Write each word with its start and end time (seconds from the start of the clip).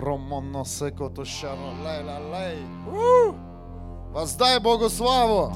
Romono 0.00 0.64
seko 0.64 1.08
to 1.08 1.24
šaro, 1.24 1.72
lej, 1.84 2.02
lej. 2.32 2.56
Vas 4.12 4.36
daj 4.36 4.60
Bogoslavo! 4.60 5.52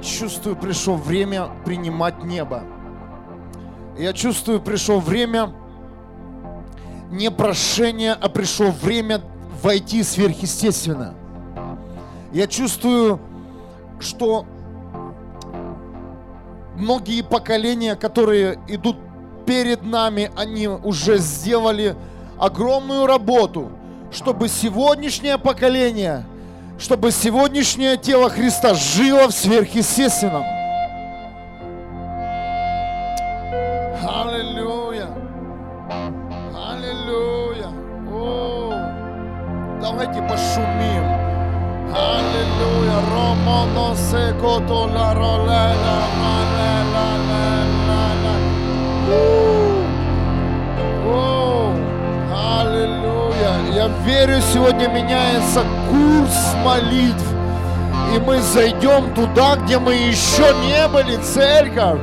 Чувствую, 0.00 0.56
пришло 0.56 0.96
время 0.96 1.50
принимать 1.64 2.24
небо. 2.24 2.62
Я 3.98 4.12
чувствую, 4.12 4.60
пришло 4.60 4.98
время 4.98 5.52
не 7.10 7.30
прошения, 7.30 8.14
а 8.14 8.28
пришло 8.28 8.70
время 8.70 9.20
войти 9.62 10.02
сверхъестественно. 10.02 11.14
Я 12.32 12.46
чувствую, 12.46 13.20
что 13.98 14.46
многие 16.76 17.22
поколения, 17.22 17.96
которые 17.96 18.58
идут 18.68 18.96
перед 19.44 19.82
нами, 19.82 20.30
они 20.36 20.68
уже 20.68 21.18
сделали 21.18 21.96
огромную 22.38 23.06
работу, 23.06 23.70
чтобы 24.12 24.48
сегодняшнее 24.48 25.38
поколение, 25.38 26.24
чтобы 26.80 27.12
сегодняшнее 27.12 27.96
тело 27.98 28.30
Христа 28.30 28.74
жило 28.74 29.28
в 29.28 29.32
сверхъестественном. 29.32 30.44
Аллилуйя! 34.02 35.08
Аллилуйя! 36.56 37.68
О, 38.10 38.72
давайте 39.82 40.22
пошумим. 40.22 41.04
Аллилуйя! 41.94 43.00
Ромоно 43.12 43.94
секото 43.94 44.72
ла 44.72 45.14
роле 45.14 45.74
ла 45.84 45.98
ла 46.20 46.36
ла 46.56 46.70
ла 46.94 47.08
ла 47.88 48.04
ла. 48.24 48.34
О, 51.06 51.74
Аллилуйя! 52.60 53.52
Я 53.74 53.88
верю, 54.04 54.40
сегодня 54.40 54.88
меняется 54.88 55.62
курс 55.90 56.54
молитв. 56.64 57.24
И 58.14 58.18
мы 58.18 58.40
зайдем 58.40 59.14
туда, 59.14 59.56
где 59.56 59.78
мы 59.78 59.94
еще 59.94 60.54
не 60.66 60.88
были, 60.88 61.16
церковь. 61.16 62.00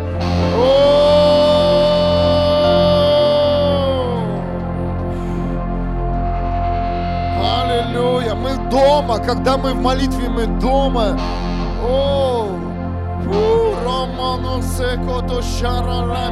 Аллилуйя! 7.41 8.35
Мы 8.35 8.55
дома, 8.69 9.19
когда 9.19 9.57
мы 9.57 9.73
в 9.73 9.81
молитве, 9.81 10.29
мы 10.29 10.45
дома. 10.61 11.17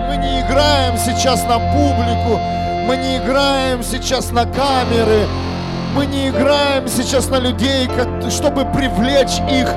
Мы 0.09 0.17
не 0.17 0.41
играем 0.41 0.97
сейчас 0.97 1.43
на 1.43 1.59
публику, 1.59 2.39
мы 2.87 2.97
не 2.97 3.17
играем 3.17 3.83
сейчас 3.83 4.31
на 4.31 4.45
камеры, 4.45 5.27
мы 5.95 6.05
не 6.05 6.27
играем 6.29 6.87
сейчас 6.87 7.29
на 7.29 7.39
людей, 7.39 7.87
чтобы 8.29 8.65
привлечь 8.65 9.39
их 9.49 9.69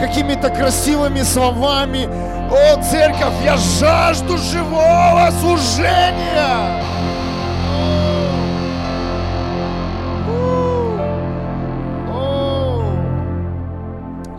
какими-то 0.00 0.50
красивыми 0.50 1.22
словами. 1.22 2.08
О, 2.50 2.82
церковь, 2.82 3.34
я 3.44 3.56
жажду 3.56 4.36
живого 4.36 5.30
служения! 5.40 6.82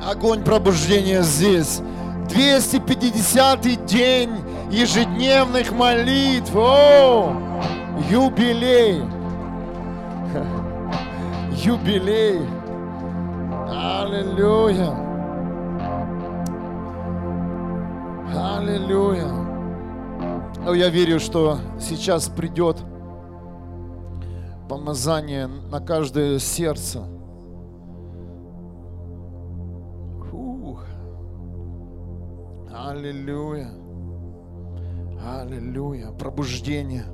Огонь 0.06 0.44
пробуждения 0.44 1.22
здесь. 1.24 1.82
250-й 2.28 3.76
день 3.88 4.32
ежедневных 4.70 5.72
молитв. 5.72 6.56
О, 6.56 7.34
юбилей. 8.10 9.02
Юбилей. 11.64 12.42
Аллилуйя. 13.70 14.92
Аллилуйя. 18.36 19.30
Но 20.66 20.74
я 20.74 20.90
верю, 20.90 21.22
что 21.22 21.60
сейчас 21.80 22.28
придет 22.28 22.84
помазание 24.68 25.48
на 25.48 25.80
каждое 25.80 26.38
сердце. 26.40 27.08
Фух. 30.30 30.84
Аллилуйя. 32.76 33.70
Аллилуйя. 35.26 36.12
Пробуждение. 36.12 37.06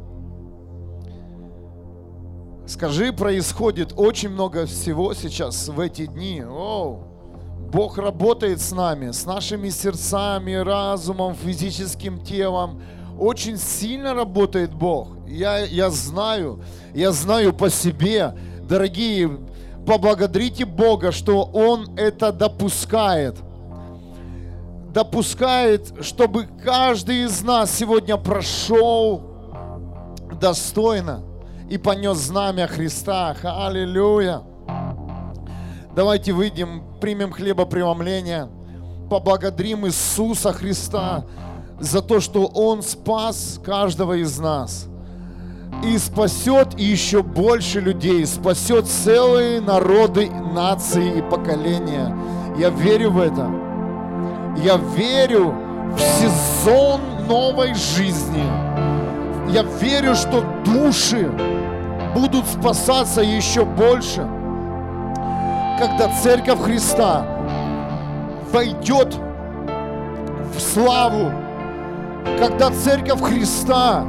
Скажи, 2.69 3.11
происходит 3.11 3.93
очень 3.97 4.29
много 4.29 4.67
всего 4.67 5.15
сейчас 5.15 5.69
в 5.69 5.79
эти 5.79 6.05
дни. 6.05 6.43
Оу. 6.47 6.99
Бог 7.73 7.97
работает 7.97 8.61
с 8.61 8.71
нами, 8.71 9.09
с 9.09 9.25
нашими 9.25 9.69
сердцами, 9.69 10.53
разумом, 10.53 11.33
физическим 11.33 12.23
телом. 12.23 12.79
Очень 13.17 13.57
сильно 13.57 14.13
работает 14.13 14.71
Бог. 14.71 15.07
Я, 15.27 15.65
я 15.65 15.89
знаю, 15.89 16.61
я 16.93 17.11
знаю 17.11 17.53
по 17.53 17.71
себе. 17.71 18.35
Дорогие, 18.61 19.39
поблагодарите 19.87 20.65
Бога, 20.65 21.11
что 21.11 21.45
Он 21.45 21.97
это 21.97 22.31
допускает. 22.31 23.35
Допускает, 24.93 25.91
чтобы 26.01 26.45
каждый 26.63 27.23
из 27.23 27.41
нас 27.41 27.75
сегодня 27.75 28.15
прошел 28.15 29.23
достойно 30.39 31.28
и 31.69 31.77
понес 31.77 32.17
знамя 32.17 32.67
Христа. 32.67 33.35
Аллилуйя. 33.43 34.41
Давайте 35.95 36.33
выйдем, 36.33 36.83
примем 36.99 37.31
хлебопреломление, 37.31 38.47
поблагодарим 39.09 39.85
Иисуса 39.87 40.53
Христа 40.53 41.25
за 41.79 42.01
то, 42.01 42.19
что 42.19 42.45
Он 42.45 42.81
спас 42.81 43.59
каждого 43.63 44.13
из 44.13 44.37
нас. 44.39 44.87
И 45.83 45.97
спасет 45.97 46.77
еще 46.79 47.21
больше 47.21 47.79
людей, 47.79 48.25
спасет 48.25 48.87
целые 48.87 49.61
народы, 49.61 50.29
нации 50.29 51.19
и 51.19 51.21
поколения. 51.21 52.15
Я 52.57 52.69
верю 52.69 53.11
в 53.11 53.19
это. 53.19 53.49
Я 54.63 54.77
верю 54.95 55.53
в 55.95 55.99
сезон 55.99 57.01
новой 57.27 57.73
жизни. 57.75 58.43
Я 59.51 59.63
верю, 59.63 60.15
что 60.15 60.43
души 60.65 61.29
будут 62.13 62.45
спасаться 62.47 63.21
еще 63.21 63.65
больше 63.65 64.27
когда 65.79 66.09
Церковь 66.09 66.61
Христа 66.61 67.25
войдет 68.51 69.15
в 70.53 70.59
славу, 70.59 71.31
когда 72.37 72.69
Церковь 72.71 73.21
Христа 73.21 74.03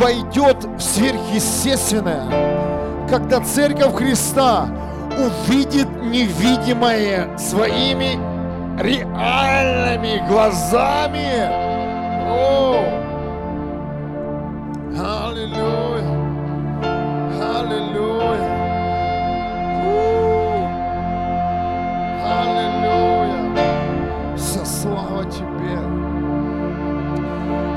войдет 0.00 0.64
в 0.64 0.80
сверхъестественное, 0.80 3.06
когда 3.08 3.40
Церковь 3.40 3.94
Христа 3.94 4.68
увидит 5.16 5.88
невидимое 6.02 7.38
своими 7.38 8.18
реальными 8.82 10.26
глазами. 10.28 11.48
О! 12.28 12.82
Аллилуйя! 14.98 15.89
Слава 25.20 25.24
Тебе. 25.30 25.78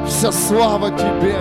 Вся 0.08 0.32
слава 0.32 0.90
Тебе. 0.92 1.38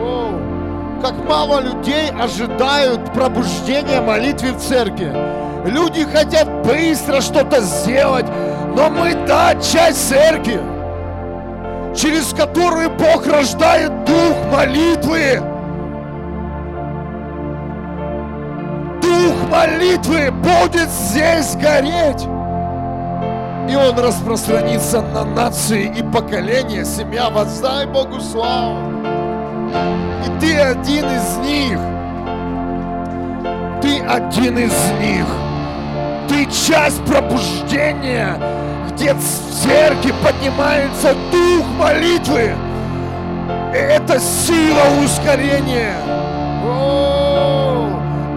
О, 0.00 1.00
как 1.02 1.14
мало 1.28 1.60
людей 1.60 2.10
ожидают 2.10 3.12
пробуждения 3.12 4.00
молитвы 4.00 4.52
в 4.52 4.58
церкви. 4.58 5.12
Люди 5.66 6.04
хотят 6.04 6.48
быстро 6.66 7.20
что-то 7.20 7.60
сделать, 7.60 8.26
но 8.76 8.90
мы 8.90 9.14
та 9.26 9.54
часть 9.54 10.08
церкви, 10.08 10.60
через 11.96 12.32
которую 12.34 12.90
Бог 12.90 13.26
рождает 13.26 14.04
дух 14.04 14.36
молитвы. 14.52 15.42
Дух 19.00 19.50
молитвы 19.50 20.30
будет 20.30 20.90
здесь 20.90 21.56
гореть. 21.56 22.26
И 23.68 23.74
он 23.74 23.98
распространится 23.98 25.00
на 25.00 25.24
нации 25.24 25.92
и 25.96 26.02
поколения. 26.02 26.84
Семья, 26.84 27.30
воздай 27.30 27.86
Богу 27.86 28.20
славу. 28.20 28.78
И 30.24 30.40
ты 30.40 30.58
один 30.58 31.06
из 31.06 31.36
них. 31.38 31.78
Ты 33.80 34.00
один 34.00 34.58
из 34.58 34.74
них. 35.00 35.26
Ты 36.28 36.46
часть 36.46 37.04
пробуждения, 37.04 38.36
где 38.90 39.14
в 39.14 39.22
церкви 39.62 40.12
поднимается 40.22 41.14
дух 41.32 41.66
молитвы. 41.78 42.54
И 43.74 43.76
это 43.76 44.18
сила 44.20 45.04
ускорения. 45.04 45.96
О, 46.64 47.88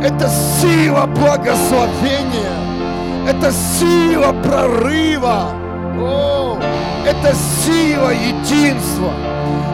это 0.03 0.29
сила 0.29 1.05
благословения. 1.05 2.76
Это 3.27 3.51
сила 3.51 4.31
прорыва. 4.41 5.51
О, 5.99 6.57
это 7.05 7.35
сила 7.35 8.11
единства. 8.11 9.11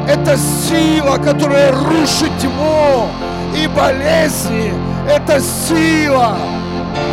Это 0.07 0.35
сила, 0.37 1.17
которая 1.17 1.71
рушит 1.71 2.31
тьму 2.39 3.07
и 3.55 3.67
болезни. 3.67 4.73
Это 5.07 5.39
сила, 5.39 6.35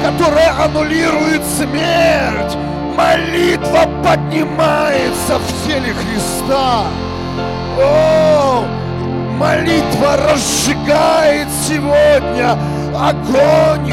которая 0.03 0.65
аннулирует 0.65 1.43
смерть. 1.45 2.57
Молитва 2.97 3.87
поднимается 4.03 5.39
в 5.39 5.67
теле 5.67 5.93
Христа. 5.93 6.87
О, 7.79 8.10
молитва 9.41 10.19
разжигает 10.19 11.49
сегодня 11.67 12.59
огонь 12.95 13.91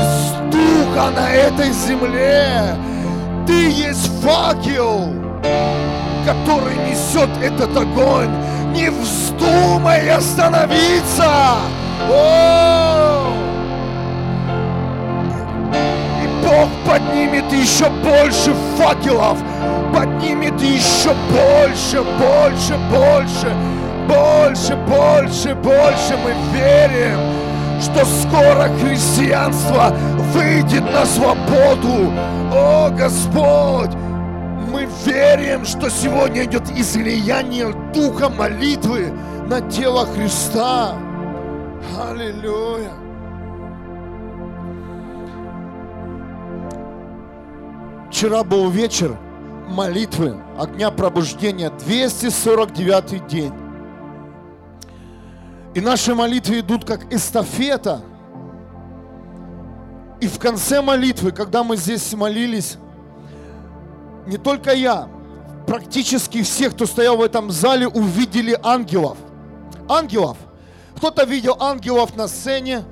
духа 0.52 1.10
на 1.16 1.30
этой 1.32 1.72
земле. 1.72 2.76
Ты 3.48 3.70
есть 3.70 4.12
факел, 4.22 5.14
который 6.26 6.76
несет 6.90 7.30
этот 7.42 7.76
огонь. 7.78 8.30
Не 8.74 8.90
вздумай 8.90 10.10
остановиться. 10.10 11.56
О! 12.12 13.32
И 16.22 16.46
Бог 16.46 16.68
поднимет 16.86 17.50
еще 17.54 17.90
больше 17.90 18.54
факелов, 18.78 19.38
поднимет 19.96 20.62
еще 20.62 21.16
больше, 21.32 22.04
больше, 22.20 22.78
больше, 22.92 23.56
больше, 24.08 24.76
больше, 24.88 25.56
больше. 25.56 26.18
Мы 26.24 26.34
верим, 26.54 27.20
что 27.82 28.06
скоро 28.06 28.70
христианство 28.80 29.94
выйдет 30.34 30.84
на 30.92 31.06
свободу. 31.06 32.12
О, 32.54 32.90
Господь! 32.90 33.92
Мы 34.72 34.88
верим, 35.06 35.66
что 35.66 35.90
сегодня 35.90 36.44
идет 36.44 36.70
излияние 36.72 37.74
духа 37.94 38.30
молитвы 38.30 39.12
на 39.48 39.62
тело 39.62 40.06
Христа. 40.06 40.96
Аллилуйя. 41.98 42.92
Вчера 48.10 48.44
был 48.44 48.70
вечер 48.70 49.18
молитвы, 49.68 50.36
огня 50.58 50.92
пробуждения, 50.92 51.70
249 51.70 53.28
день. 53.28 53.54
И 55.78 55.80
наши 55.80 56.16
молитвы 56.16 56.62
идут 56.62 56.86
как 56.86 57.14
эстафета. 57.14 58.02
И 60.20 60.28
в 60.28 60.40
конце 60.40 60.82
молитвы, 60.82 61.32
когда 61.32 61.64
мы 61.64 61.78
здесь 61.78 62.12
молились, 62.14 62.78
не 64.26 64.38
только 64.38 64.72
я, 64.74 65.08
практически 65.68 66.42
все, 66.42 66.72
кто 66.72 66.88
стоял 66.88 67.18
в 67.18 67.22
этом 67.22 67.52
зале, 67.52 67.88
увидели 67.88 68.60
ангелов. 68.64 69.20
Ангелов. 69.88 70.38
Кто-то 70.96 71.26
видел 71.26 71.56
ангелов 71.60 72.16
на 72.16 72.28
сцене, 72.28 72.84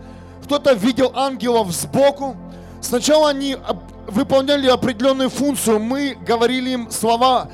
кто-то 0.44 0.74
видел 0.74 1.12
ангелов 1.16 1.72
сбоку. 1.72 2.38
Сначала 2.82 3.32
они 3.32 3.58
выполняли 4.06 4.68
определенную 4.68 5.32
функцию. 5.32 5.80
Мы 5.80 6.16
говорили 6.24 6.70
им 6.70 6.92
слова, 6.92 7.50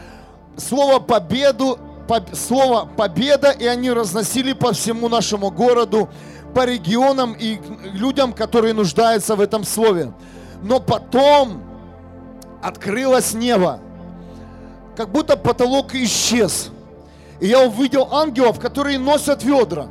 слово 0.57 0.99
победу, 0.99 1.79
поб, 1.79 1.90
слово 2.33 2.85
победа, 2.85 3.51
и 3.51 3.65
они 3.65 3.91
разносили 3.91 4.53
по 4.53 4.73
всему 4.73 5.09
нашему 5.09 5.51
городу, 5.51 6.09
по 6.53 6.65
регионам 6.65 7.33
и 7.33 7.59
людям, 7.93 8.33
которые 8.33 8.73
нуждаются 8.73 9.35
в 9.35 9.41
этом 9.41 9.63
слове. 9.63 10.13
Но 10.61 10.79
потом 10.79 11.63
открылось 12.61 13.33
небо, 13.33 13.79
как 14.95 15.09
будто 15.09 15.37
потолок 15.37 15.95
исчез. 15.95 16.69
И 17.39 17.47
я 17.47 17.61
увидел 17.61 18.07
ангелов, 18.11 18.59
которые 18.59 18.99
носят 18.99 19.43
ведра. 19.43 19.87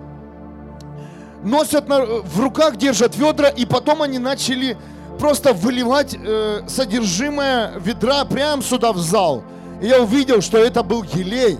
Носят 1.42 1.88
на, 1.88 2.04
в 2.04 2.38
руках, 2.38 2.76
держат 2.76 3.16
ведра, 3.16 3.48
и 3.48 3.64
потом 3.64 4.02
они 4.02 4.18
начали 4.18 4.76
просто 5.18 5.52
выливать 5.52 6.14
э, 6.14 6.62
содержимое 6.68 7.72
ведра 7.78 8.24
прямо 8.24 8.62
сюда 8.62 8.92
в 8.92 8.98
зал. 8.98 9.42
И 9.80 9.86
я 9.86 10.02
увидел, 10.02 10.42
что 10.42 10.58
это 10.58 10.82
был 10.82 11.02
елей. 11.02 11.58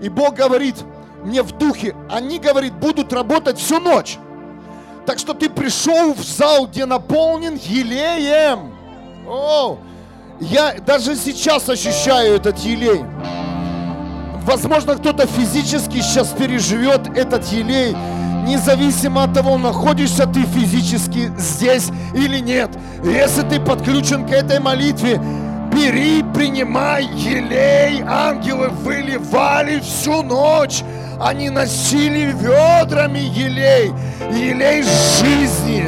И 0.00 0.08
Бог 0.08 0.34
говорит 0.34 0.76
мне 1.24 1.42
в 1.42 1.52
духе, 1.52 1.94
они, 2.10 2.38
говорит, 2.38 2.74
будут 2.74 3.12
работать 3.12 3.58
всю 3.58 3.80
ночь. 3.80 4.18
Так 5.06 5.18
что 5.18 5.34
ты 5.34 5.48
пришел 5.48 6.14
в 6.14 6.22
зал, 6.22 6.66
где 6.66 6.86
наполнен 6.86 7.54
елеем. 7.56 8.72
О, 9.26 9.78
я 10.40 10.74
даже 10.86 11.16
сейчас 11.16 11.68
ощущаю 11.68 12.36
этот 12.36 12.58
елей. 12.58 13.04
Возможно, 14.42 14.94
кто-то 14.94 15.26
физически 15.26 16.00
сейчас 16.00 16.28
переживет 16.28 17.06
этот 17.16 17.44
елей, 17.52 17.94
независимо 18.46 19.24
от 19.24 19.34
того, 19.34 19.58
находишься 19.58 20.26
ты 20.26 20.44
физически 20.44 21.30
здесь 21.36 21.88
или 22.14 22.38
нет. 22.38 22.70
Если 23.04 23.42
ты 23.42 23.60
подключен 23.60 24.26
к 24.26 24.30
этой 24.30 24.60
молитве, 24.60 25.20
бери, 25.78 26.24
принимай 26.34 27.04
елей. 27.04 28.02
Ангелы 28.06 28.68
выливали 28.68 29.80
всю 29.80 30.22
ночь. 30.22 30.82
Они 31.20 31.50
носили 31.50 32.32
ведрами 32.32 33.18
елей, 33.18 33.92
елей 34.30 34.82
жизни. 34.82 35.86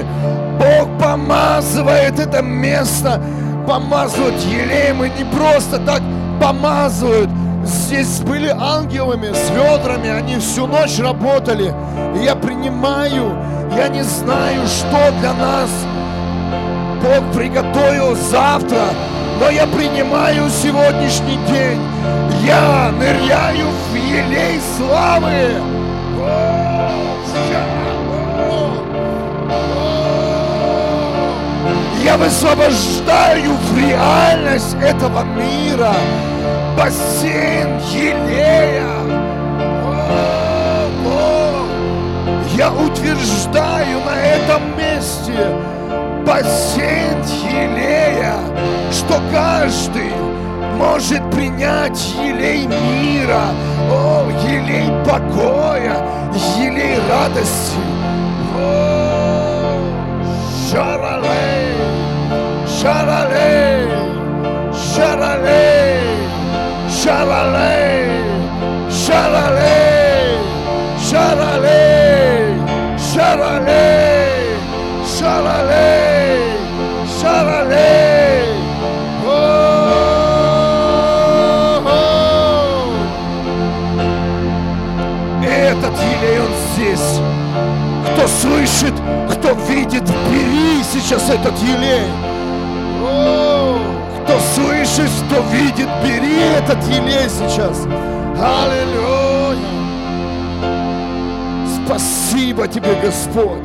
Бог 0.59 0.99
помазывает 0.99 2.19
это 2.19 2.43
место, 2.43 3.23
помазывают 3.67 4.35
елеем, 4.43 5.05
и 5.05 5.11
не 5.11 5.25
просто 5.25 5.79
так 5.79 6.03
помазывают. 6.41 7.31
Здесь 7.65 8.21
были 8.21 8.49
ангелами 8.49 9.33
с 9.33 9.51
ведрами, 9.51 10.09
они 10.09 10.37
всю 10.39 10.67
ночь 10.67 10.99
работали. 10.99 11.73
И 12.17 12.25
я 12.25 12.35
принимаю, 12.35 13.37
я 13.77 13.89
не 13.89 14.03
знаю, 14.03 14.67
что 14.67 15.13
для 15.21 15.33
нас 15.35 15.71
Бог 17.03 17.33
приготовил 17.33 18.17
завтра, 18.17 18.83
но 19.41 19.49
я 19.49 19.67
принимаю 19.67 20.51
сегодняшний 20.51 21.39
день. 21.49 21.81
Я 22.45 22.93
ныряю 22.93 23.69
в 23.91 23.95
елей 23.95 24.61
славы. 24.77 25.55
Я 32.05 32.17
высвобождаю 32.17 33.53
в 33.55 33.79
реальность 33.79 34.77
этого 34.83 35.25
мира 35.25 35.95
бассейн 36.77 37.79
елея. 37.93 38.91
Я 42.57 42.71
утверждаю 42.73 44.01
на 44.05 44.17
этом 44.17 44.77
месте 44.77 45.80
бассейн 46.25 47.23
елея, 47.51 48.35
что 48.91 49.21
каждый 49.33 50.13
может 50.77 51.23
принять 51.31 52.15
елей 52.15 52.67
мира, 52.67 53.43
о, 53.91 54.31
елей 54.49 54.89
покоя, 55.05 55.97
елей 56.59 56.99
радости. 57.11 57.79
О, 58.57 59.79
шаралей, 60.71 61.77
шаралей, 62.67 63.89
шаралей, 64.73 66.01
шаралей, 66.89 68.11
шаралей, 68.91 70.39
шаралей, 71.11 72.55
шаралей, 73.13 74.57
шаралей. 75.19 76.00
Сейчас 91.11 91.29
этот 91.29 91.59
елей. 91.59 92.07
Кто 94.23 94.39
слышит, 94.55 95.11
кто 95.27 95.43
видит, 95.51 95.89
бери 96.05 96.39
этот 96.57 96.81
елей 96.85 97.29
сейчас. 97.29 97.85
Аллилуйя. 98.41 99.59
Спасибо 101.85 102.69
тебе, 102.69 102.95
Господь. 103.03 103.59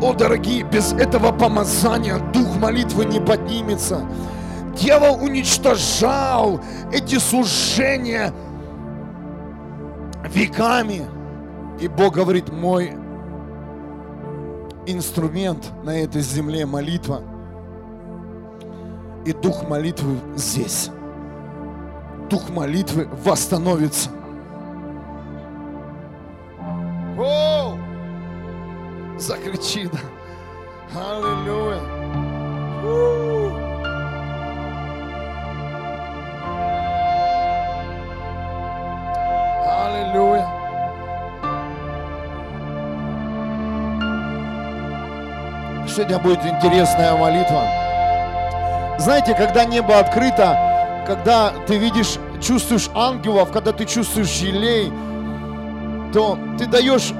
О, 0.00 0.14
дорогие, 0.14 0.62
без 0.62 0.94
этого 0.94 1.30
помазания 1.30 2.16
дух 2.32 2.56
молитвы 2.56 3.04
не 3.04 3.20
поднимется. 3.20 4.00
Дьявол 4.74 5.22
уничтожал 5.22 6.62
эти 6.90 7.18
служения 7.18 8.32
веками. 10.24 11.02
И 11.80 11.86
Бог 11.86 12.14
говорит, 12.14 12.50
мой 12.50 12.92
инструмент 14.92 15.72
на 15.84 15.90
этой 15.90 16.22
земле 16.22 16.66
молитва. 16.66 17.22
И 19.24 19.32
дух 19.32 19.68
молитвы 19.68 20.16
здесь. 20.36 20.90
Дух 22.30 22.50
молитвы 22.50 23.08
восстановится. 23.24 24.10
О! 27.18 27.76
Закричи, 29.18 29.88
да. 29.92 29.98
Аллилуйя. 30.94 31.80
Сегодня 45.98 46.20
будет 46.20 46.46
интересная 46.46 47.16
молитва. 47.16 47.64
Знаете, 49.00 49.34
когда 49.34 49.64
небо 49.64 49.98
открыто, 49.98 51.04
когда 51.04 51.52
ты 51.66 51.76
видишь, 51.76 52.18
чувствуешь 52.40 52.88
ангелов, 52.94 53.50
когда 53.50 53.72
ты 53.72 53.84
чувствуешь 53.84 54.36
елей, 54.36 54.92
то 56.12 56.38
ты 56.56 56.66
даешь 56.66 57.12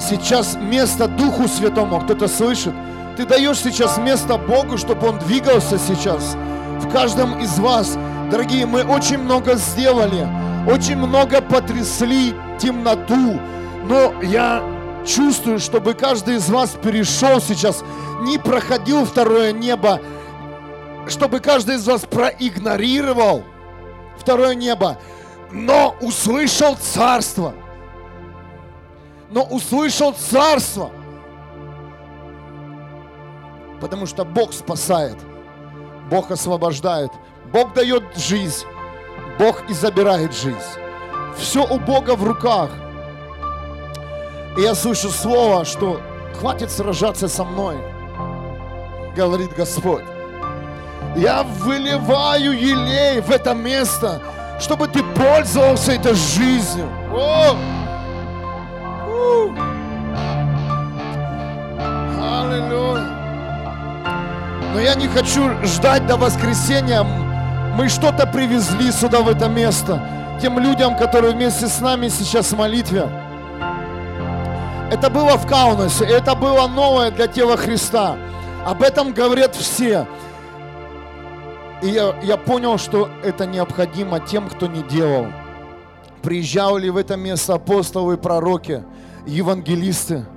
сейчас 0.00 0.56
место 0.56 1.06
Духу 1.06 1.48
Святому, 1.48 2.00
кто-то 2.00 2.28
слышит, 2.28 2.72
ты 3.18 3.26
даешь 3.26 3.58
сейчас 3.58 3.98
место 3.98 4.38
Богу, 4.38 4.78
чтобы 4.78 5.08
Он 5.08 5.18
двигался 5.18 5.76
сейчас 5.76 6.34
в 6.80 6.90
каждом 6.90 7.38
из 7.40 7.58
вас. 7.58 7.98
Дорогие, 8.30 8.64
мы 8.64 8.84
очень 8.84 9.18
много 9.18 9.56
сделали, 9.56 10.26
очень 10.66 10.96
много 10.96 11.42
потрясли 11.42 12.34
темноту, 12.58 13.38
но 13.84 14.14
я 14.22 14.62
чувствую, 15.06 15.58
чтобы 15.58 15.94
каждый 15.94 16.36
из 16.36 16.48
вас 16.50 16.76
перешел 16.82 17.40
сейчас, 17.40 17.82
не 18.22 18.38
проходил 18.38 19.04
второе 19.04 19.52
небо, 19.52 20.00
чтобы 21.08 21.40
каждый 21.40 21.76
из 21.76 21.86
вас 21.86 22.02
проигнорировал 22.02 23.44
второе 24.18 24.54
небо, 24.54 24.98
но 25.52 25.94
услышал 26.00 26.76
царство– 26.76 27.54
но 29.30 29.42
услышал 29.42 30.12
царство. 30.12 30.90
Потому 33.80 34.06
что 34.06 34.24
Бог 34.24 34.52
спасает, 34.52 35.16
Бог 36.10 36.30
освобождает, 36.30 37.10
Бог 37.52 37.74
дает 37.74 38.02
жизнь, 38.16 38.64
Бог 39.38 39.68
и 39.68 39.74
забирает 39.74 40.34
жизнь. 40.34 40.56
Все 41.36 41.66
у 41.66 41.78
Бога 41.78 42.16
в 42.16 42.24
руках. 42.24 42.70
И 44.56 44.62
я 44.62 44.74
слышу 44.74 45.10
слово, 45.10 45.66
что 45.66 46.00
хватит 46.40 46.70
сражаться 46.70 47.28
со 47.28 47.44
мной, 47.44 47.76
говорит 49.14 49.54
Господь. 49.54 50.04
Я 51.14 51.42
выливаю 51.42 52.52
елей 52.52 53.20
в 53.20 53.30
это 53.30 53.52
место, 53.52 54.20
чтобы 54.58 54.88
ты 54.88 55.02
пользовался 55.02 55.92
этой 55.92 56.14
жизнью. 56.14 56.88
О! 57.12 57.56
Аллилуйя. 62.18 63.08
Но 64.72 64.80
я 64.80 64.94
не 64.94 65.08
хочу 65.08 65.50
ждать 65.64 66.06
до 66.06 66.16
воскресенья. 66.16 67.02
Мы 67.02 67.90
что-то 67.90 68.26
привезли 68.26 68.90
сюда, 68.90 69.20
в 69.20 69.28
это 69.28 69.48
место. 69.48 70.02
Тем 70.40 70.58
людям, 70.58 70.96
которые 70.96 71.34
вместе 71.34 71.66
с 71.66 71.80
нами 71.80 72.08
сейчас 72.08 72.52
в 72.52 72.56
молитве. 72.56 73.25
Это 74.90 75.10
было 75.10 75.36
в 75.36 75.46
Каунасе, 75.46 76.04
это 76.04 76.34
было 76.34 76.66
новое 76.68 77.10
для 77.10 77.26
тела 77.26 77.56
Христа. 77.56 78.16
Об 78.64 78.82
этом 78.82 79.12
говорят 79.12 79.54
все. 79.54 80.06
И 81.82 81.88
я, 81.88 82.14
я 82.22 82.36
понял, 82.36 82.78
что 82.78 83.08
это 83.22 83.46
необходимо 83.46 84.20
тем, 84.20 84.48
кто 84.48 84.66
не 84.66 84.82
делал. 84.82 85.26
Приезжали 86.22 86.88
в 86.88 86.96
это 86.96 87.16
место 87.16 87.54
апостолы 87.54 88.16
пророки, 88.16 88.84
евангелисты– 89.26 90.24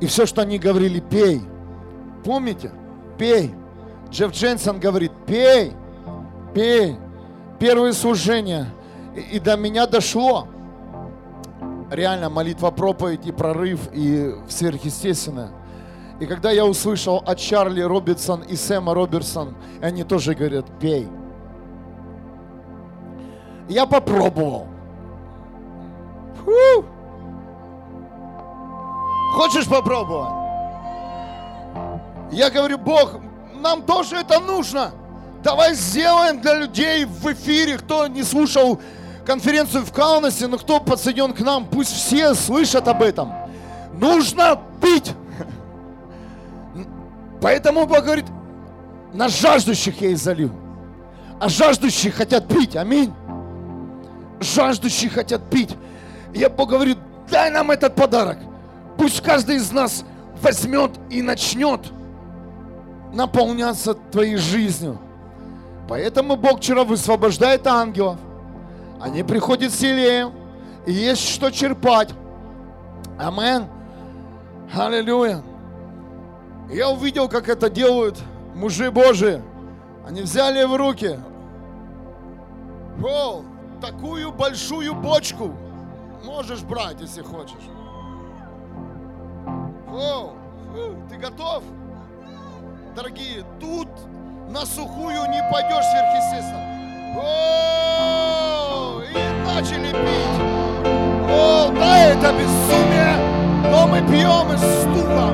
и 0.00 0.06
все, 0.06 0.26
что 0.26 0.42
они 0.42 0.58
говорили, 0.58 1.00
пей. 1.00 1.42
Помните? 2.24 2.70
Пей. 3.18 3.54
Джефф 4.10 4.32
Дженсон 4.32 4.78
говорит, 4.78 5.12
пей, 5.26 5.72
пей. 6.54 6.96
Первые 7.58 7.92
служения. 7.92 8.66
И, 9.14 9.36
и 9.36 9.38
до 9.38 9.56
меня 9.56 9.86
дошло. 9.86 10.48
Реально 11.90 12.30
молитва, 12.30 12.70
проповедь 12.70 13.26
и 13.26 13.32
прорыв, 13.32 13.88
и 13.92 14.34
сверхъестественное. 14.48 15.50
И 16.18 16.26
когда 16.26 16.50
я 16.50 16.64
услышал 16.64 17.22
от 17.26 17.38
Чарли 17.38 17.82
Робинсон 17.82 18.42
и 18.42 18.56
Сэма 18.56 18.94
Роберсон, 18.94 19.54
они 19.82 20.02
тоже 20.02 20.34
говорят, 20.34 20.66
пей. 20.80 21.08
Я 23.68 23.86
попробовал. 23.86 24.66
Фу! 26.44 26.84
Хочешь 29.34 29.68
попробовать? 29.68 30.30
Я 32.32 32.50
говорю, 32.50 32.78
Бог, 32.78 33.20
нам 33.54 33.82
тоже 33.82 34.16
это 34.16 34.40
нужно. 34.40 34.92
Давай 35.42 35.74
сделаем 35.74 36.40
для 36.40 36.54
людей 36.54 37.04
в 37.04 37.32
эфире, 37.32 37.76
кто 37.76 38.06
не 38.06 38.22
слушал 38.22 38.80
конференцию 39.26 39.84
в 39.84 39.92
Каунасе, 39.92 40.46
но 40.46 40.56
кто 40.56 40.80
подсоединен 40.80 41.32
к 41.32 41.40
нам, 41.40 41.66
пусть 41.66 41.92
все 41.92 42.34
слышат 42.34 42.88
об 42.88 43.02
этом. 43.02 43.32
Нужно 43.92 44.58
пить. 44.80 45.12
Поэтому 47.40 47.86
Бог 47.86 48.04
говорит, 48.04 48.26
на 49.12 49.28
жаждущих 49.28 50.00
я 50.00 50.12
изолью. 50.12 50.52
А 51.40 51.48
жаждущие 51.48 52.12
хотят 52.12 52.48
пить. 52.48 52.76
Аминь. 52.76 53.12
Жаждущие 54.40 55.10
хотят 55.10 55.48
пить. 55.50 55.76
И 56.32 56.38
я 56.38 56.48
Бог 56.48 56.70
говорит, 56.70 56.98
дай 57.30 57.50
нам 57.50 57.70
этот 57.70 57.94
подарок. 57.94 58.38
Пусть 58.96 59.20
каждый 59.20 59.56
из 59.56 59.70
нас 59.72 60.04
возьмет 60.40 60.92
и 61.10 61.20
начнет 61.20 61.80
наполняться 63.12 63.94
твоей 63.94 64.36
жизнью. 64.36 64.98
Поэтому 65.88 66.36
Бог 66.36 66.58
вчера 66.58 66.84
высвобождает 66.84 67.66
ангелов. 67.66 68.18
Они 69.00 69.22
приходят 69.22 69.72
с 69.72 69.82
Илеем, 69.82 70.32
и 70.86 70.92
есть 70.92 71.28
что 71.28 71.50
черпать. 71.50 72.10
Амен. 73.18 73.66
Аллилуйя. 74.74 75.42
Я 76.70 76.88
увидел, 76.88 77.28
как 77.28 77.48
это 77.48 77.70
делают 77.70 78.18
мужи 78.54 78.90
Божии. 78.90 79.42
Они 80.06 80.22
взяли 80.22 80.64
в 80.64 80.74
руки 80.76 81.18
о, 83.04 83.42
такую 83.80 84.32
большую 84.32 84.94
бочку. 84.94 85.52
Можешь 86.24 86.62
брать, 86.62 87.00
если 87.00 87.22
хочешь. 87.22 87.54
О, 89.88 90.32
ты 91.10 91.16
готов? 91.16 91.62
Дорогие, 92.94 93.44
тут 93.60 93.88
на 94.48 94.64
сухую 94.64 95.28
не 95.28 95.46
пойдешь 95.52 95.84
сверхъестественно. 95.84 96.64
О, 97.18 98.45
начали 99.56 99.90
пить. 99.90 100.40
О, 101.30 101.72
да, 101.78 101.98
это 101.98 102.32
безумие, 102.32 103.16
но 103.70 103.86
мы 103.86 104.00
пьем 104.02 104.52
из 104.52 104.60
стула. 104.82 105.30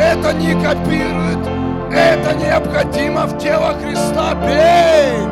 Это 0.00 0.32
не 0.32 0.52
копирует, 0.54 1.38
это 1.92 2.34
необходимо 2.34 3.26
в 3.26 3.38
тело 3.38 3.74
Христа. 3.80 4.34
Пей! 4.44 5.26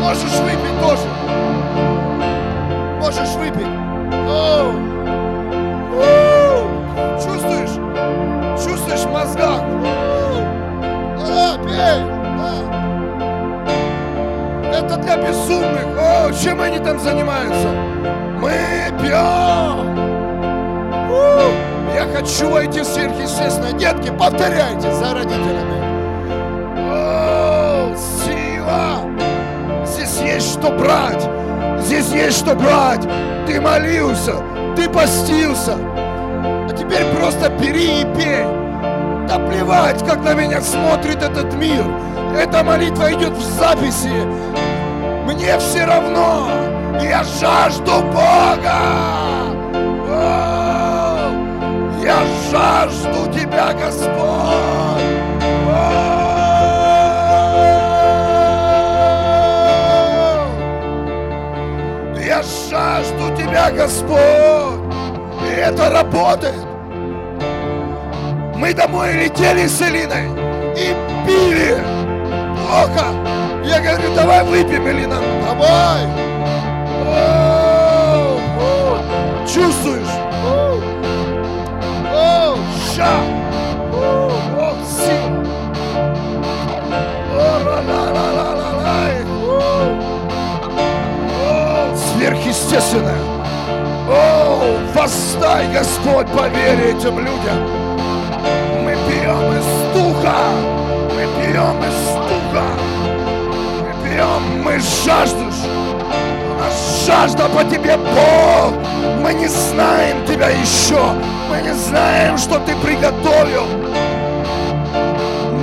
Можешь 0.00 0.38
выпить 0.40 0.80
тоже. 0.80 1.08
Можешь 3.00 3.34
выпить. 3.34 3.66
О! 4.28 4.87
Чувствуешь 8.88 9.00
в 9.00 9.12
мозгах? 9.12 9.60
А, 11.30 11.58
пей! 11.58 12.02
А. 12.40 12.52
Это 14.72 14.96
для 14.96 15.16
безумных. 15.16 15.86
О, 15.98 16.32
чем 16.32 16.60
они 16.60 16.78
там 16.78 16.98
занимаются? 16.98 17.68
Мы 18.40 18.52
пьем. 19.00 19.98
Я 21.94 22.06
хочу 22.14 22.50
войти 22.50 22.80
в 22.80 22.84
сверхъестественное. 22.84 23.72
Детки, 23.72 24.10
повторяйте 24.10 24.92
за 24.92 25.14
родителями. 25.14 25.82
О, 26.90 27.94
сила! 28.24 29.00
Здесь 29.84 30.20
есть 30.20 30.52
что 30.52 30.70
брать. 30.70 31.28
Здесь 31.80 32.10
есть 32.10 32.38
что 32.38 32.54
брать. 32.54 33.06
Ты 33.46 33.60
молился, 33.60 34.36
ты 34.76 34.88
постился. 34.88 35.76
А 35.76 36.70
теперь 36.70 37.04
просто 37.16 37.50
бери 37.50 38.02
и 38.02 38.04
пей. 38.16 38.67
Да 39.28 39.38
плевать, 39.38 40.02
как 40.06 40.24
на 40.24 40.32
меня 40.32 40.62
смотрит 40.62 41.22
этот 41.22 41.52
мир. 41.52 41.84
Эта 42.34 42.64
молитва 42.64 43.12
идет 43.12 43.32
в 43.32 43.42
записи. 43.42 44.24
Мне 45.26 45.58
все 45.58 45.84
равно. 45.84 46.48
Я 47.02 47.22
жажду 47.24 48.00
Бога. 48.06 48.78
Я 52.02 52.16
жажду 52.50 53.30
Тебя, 53.30 53.74
Господь. 53.74 54.08
Я 62.24 62.42
жажду 62.70 63.36
Тебя, 63.36 63.70
Господь. 63.72 64.18
И 65.46 65.54
это 65.54 65.90
работает. 65.90 66.77
Мы 68.58 68.74
домой 68.74 69.12
летели 69.12 69.68
с 69.68 69.80
Элиной 69.80 70.26
и 70.76 70.92
пили. 71.24 71.78
Плохо. 72.66 73.14
Я 73.64 73.78
говорю, 73.80 74.12
давай 74.16 74.42
выпьем, 74.42 74.88
Элина. 74.88 75.20
Давай. 75.46 76.02
О, 77.06 78.38
Чувствуешь? 79.46 80.08
О, 80.44 80.80
о, 82.12 82.56
ща. 82.96 83.20
О, 83.92 84.32
о, 84.58 84.74
сила. 84.84 85.44
О, 87.34 87.62
ла-ла-ла-ла-ла-лай. 87.64 89.22
О, 89.46 89.86
о, 91.46 91.96
Сверхъестественное. 91.96 93.20
О, 94.08 94.76
востай, 94.96 95.68
Господь, 95.72 96.26
по 96.32 96.48
вере 96.48 96.90
этим 96.90 97.20
людям. 97.20 97.77
Духа. 100.28 100.36
Мы 101.14 101.26
пьем 101.40 101.82
из 101.82 102.14
духа. 102.28 102.64
Мы 103.80 104.08
пьем, 104.08 104.62
мы 104.62 104.78
жаждешь. 104.78 105.64
У 106.50 106.60
нас 106.60 107.06
жажда 107.06 107.48
по 107.48 107.64
тебе, 107.64 107.96
Бог. 107.96 108.74
Мы 109.22 109.34
не 109.34 109.48
знаем 109.48 110.24
тебя 110.26 110.50
еще. 110.50 111.00
Мы 111.50 111.62
не 111.62 111.74
знаем, 111.74 112.36
что 112.36 112.58
ты 112.60 112.74
приготовил. 112.76 113.66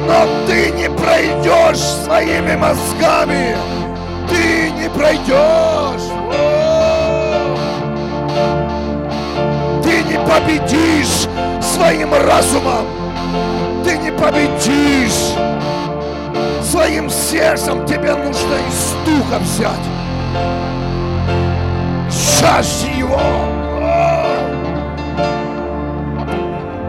Но 0.07 0.27
ты 0.47 0.71
не 0.71 0.89
пройдешь 0.89 1.79
своими 2.05 2.55
мозгами. 2.55 3.55
Ты 4.29 4.71
не 4.71 4.89
пройдешь. 4.89 6.09
Ты 9.83 10.03
не 10.03 10.17
победишь 10.27 11.27
своим 11.61 12.13
разумом. 12.13 12.85
Ты 13.85 13.97
не 13.99 14.11
победишь 14.11 15.35
своим 16.63 17.07
сердцем. 17.09 17.85
Тебе 17.85 18.15
нужно 18.15 18.55
из 18.67 18.95
духа 19.05 19.39
взять. 19.39 19.85
Жажди 22.09 22.97
его. 22.97 23.21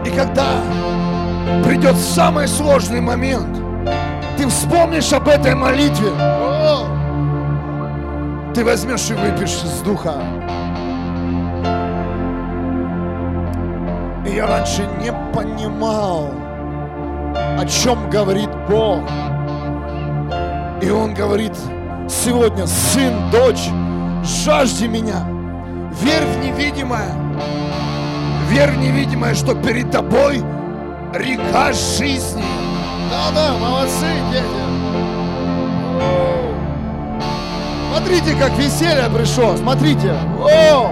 И 0.03 0.09
когда 0.09 0.47
придет 1.63 1.95
самый 1.95 2.47
сложный 2.47 3.01
момент, 3.01 3.57
ты 4.35 4.47
вспомнишь 4.47 5.13
об 5.13 5.27
этой 5.27 5.53
молитве. 5.53 6.11
Ты 8.55 8.65
возьмешь 8.65 9.09
и 9.11 9.13
выпьешь 9.13 9.63
из 9.63 9.81
духа. 9.81 10.15
И 14.25 14.35
я 14.35 14.47
раньше 14.47 14.87
не 14.99 15.11
понимал, 15.31 16.31
о 17.57 17.65
чем 17.65 18.09
говорит 18.09 18.49
Бог. 18.69 19.01
И 20.81 20.89
Он 20.91 21.13
говорит 21.13 21.53
сегодня, 22.07 22.67
сын, 22.67 23.31
дочь, 23.31 23.69
жажди 24.23 24.85
меня, 24.85 25.27
верь 26.01 26.25
в 26.25 26.37
невидимое, 26.37 27.09
верь 28.49 28.71
в 28.71 28.77
невидимое, 28.77 29.33
что 29.33 29.55
перед 29.55 29.89
тобой 29.89 30.43
река 31.13 31.73
жизни. 31.73 32.43
Да-да, 33.09 33.57
молодцы, 33.57 34.05
дети. 34.31 34.45
Смотрите, 37.89 38.35
как 38.39 38.51
веселье 38.57 39.09
пришло, 39.09 39.57
смотрите. 39.57 40.13
О! 40.39 40.91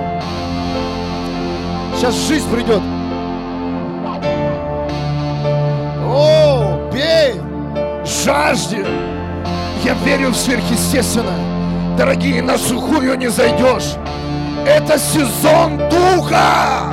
Сейчас 1.95 2.15
жизнь 2.28 2.49
придет. 2.49 2.82
Жажди. 8.26 8.84
Я 9.84 9.94
верю 10.04 10.30
в 10.32 10.36
сверхъестественное. 10.36 11.96
Дорогие, 11.96 12.42
на 12.42 12.58
сухую 12.58 13.16
не 13.18 13.28
зайдешь. 13.30 13.98
Это 14.66 14.98
сезон 14.98 15.78
духа. 15.78 16.92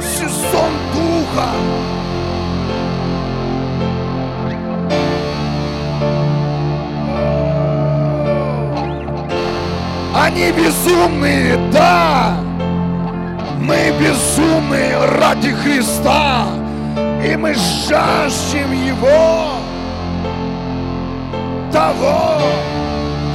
Сезон 0.00 0.72
духа. 0.94 1.48
Они 10.14 10.50
безумные, 10.52 11.58
да. 11.70 12.36
Мы 13.58 13.92
безумные 14.00 14.96
ради 15.18 15.50
Христа. 15.50 16.46
И 17.22 17.36
мы 17.36 17.54
жаждем 17.54 18.72
Его. 18.72 19.61
Того, 21.72 22.38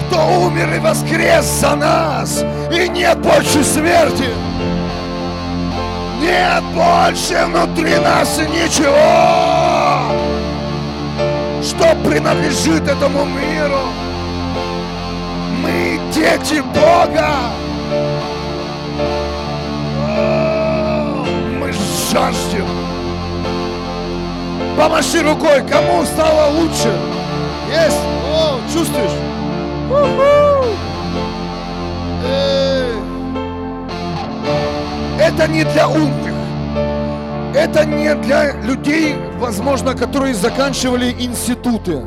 кто 0.08 0.28
умер 0.46 0.76
и 0.76 0.80
воскрес 0.80 1.44
за 1.44 1.76
нас. 1.76 2.44
И 2.72 2.88
нет 2.88 3.18
больше 3.18 3.64
смерти. 3.64 4.30
Нет 6.22 6.64
больше 6.76 7.46
внутри 7.46 7.96
нас 7.98 8.38
ничего, 8.38 8.94
что 11.64 11.96
принадлежит 12.08 12.88
этому 12.88 13.26
миру. 13.26 13.80
Мы 15.64 16.00
дети 16.12 16.62
Бога. 16.62 17.30
Мы 21.60 21.72
жаждем. 22.12 22.68
Помаши 24.78 25.24
рукой, 25.24 25.64
кому 25.68 26.06
стало 26.06 26.52
лучше? 26.52 26.94
Есть? 27.70 28.17
Чувствуешь? 28.72 29.12
Эй! 32.26 32.94
Это 35.20 35.48
не 35.48 35.64
для 35.64 35.88
умных. 35.88 36.34
Это 37.56 37.86
не 37.86 38.14
для 38.16 38.54
людей, 38.62 39.16
возможно, 39.40 39.96
которые 39.96 40.34
заканчивали 40.34 41.16
институты. 41.20 42.02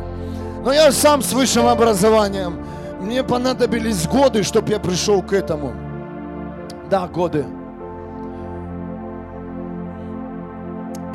Но 0.65 0.73
я 0.73 0.93
сам 0.93 1.23
с 1.23 1.33
высшим 1.33 1.67
образованием. 1.67 2.59
Мне 3.01 3.25
понадобились 3.25 4.07
годы, 4.07 4.43
чтобы 4.43 4.71
я 4.71 4.79
пришел 4.79 5.23
к 5.23 5.33
этому. 5.33 5.73
Да, 6.91 7.09
годы. 7.09 7.47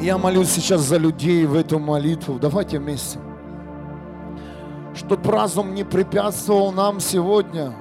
Я 0.01 0.17
молюсь 0.17 0.49
сейчас 0.49 0.81
за 0.81 0.97
людей 0.97 1.45
в 1.45 1.55
эту 1.55 1.79
молитву. 1.79 2.37
Давайте 2.39 2.79
вместе. 2.79 3.19
Чтоб 4.95 5.27
разум 5.27 5.73
не 5.73 5.83
препятствовал 5.83 6.71
нам 6.71 6.99
сегодня 6.99 7.73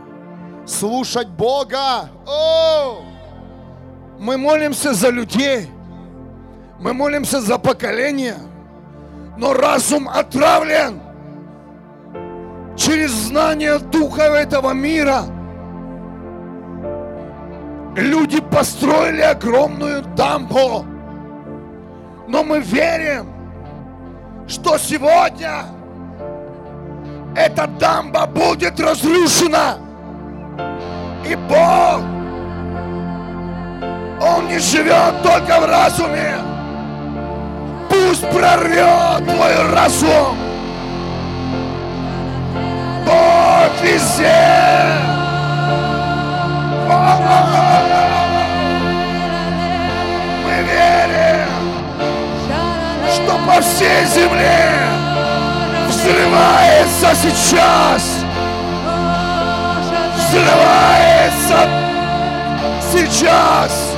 слушать 0.66 1.29
Бога. 1.29 2.11
О! 2.27 3.03
Мы 4.18 4.37
молимся 4.37 4.92
за 4.94 5.11
людей. 5.11 5.68
Мы 6.81 6.92
молимся 6.92 7.40
за 7.40 7.59
поколение. 7.59 8.37
Но 9.37 9.53
разум 9.53 10.09
отравлен 10.09 11.00
через 12.77 13.11
знание 13.11 13.79
духа 13.79 14.22
этого 14.22 14.72
мира. 14.72 15.22
Люди 17.96 18.40
построили 18.40 19.20
огромную 19.20 20.03
дамбу. 20.16 20.85
Но 22.27 22.42
мы 22.42 22.59
верим, 22.59 23.29
что 24.48 24.79
сегодня 24.79 25.64
эта 27.37 27.66
дамба 27.66 28.27
будет 28.27 28.79
разрушена. 28.81 29.77
И 31.27 31.35
Бог 31.37 32.03
Он 34.20 34.49
не 34.49 34.59
живет 34.59 35.23
только 35.23 35.61
в 35.61 35.66
разуме. 35.66 36.37
Пусть 37.88 38.29
прорвет 38.31 39.25
твой 39.25 39.73
разум. 39.73 40.37
Бог 43.05 43.83
везде. 43.83 44.33
Мы 50.44 50.62
верим, 50.62 51.49
что 53.12 53.38
по 53.47 53.61
всей 53.61 54.05
земле 54.07 54.93
взрывается 56.05 57.14
сейчас. 57.14 58.25
Взрывается 60.17 61.69
сейчас. 62.93 63.97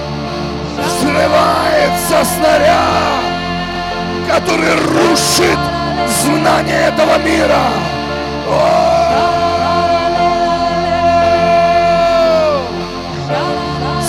Взрывается 0.86 2.24
снаряд, 2.36 3.24
который 4.28 4.74
рушит 4.76 5.58
знание 6.22 6.88
этого 6.88 7.18
мира. 7.18 7.66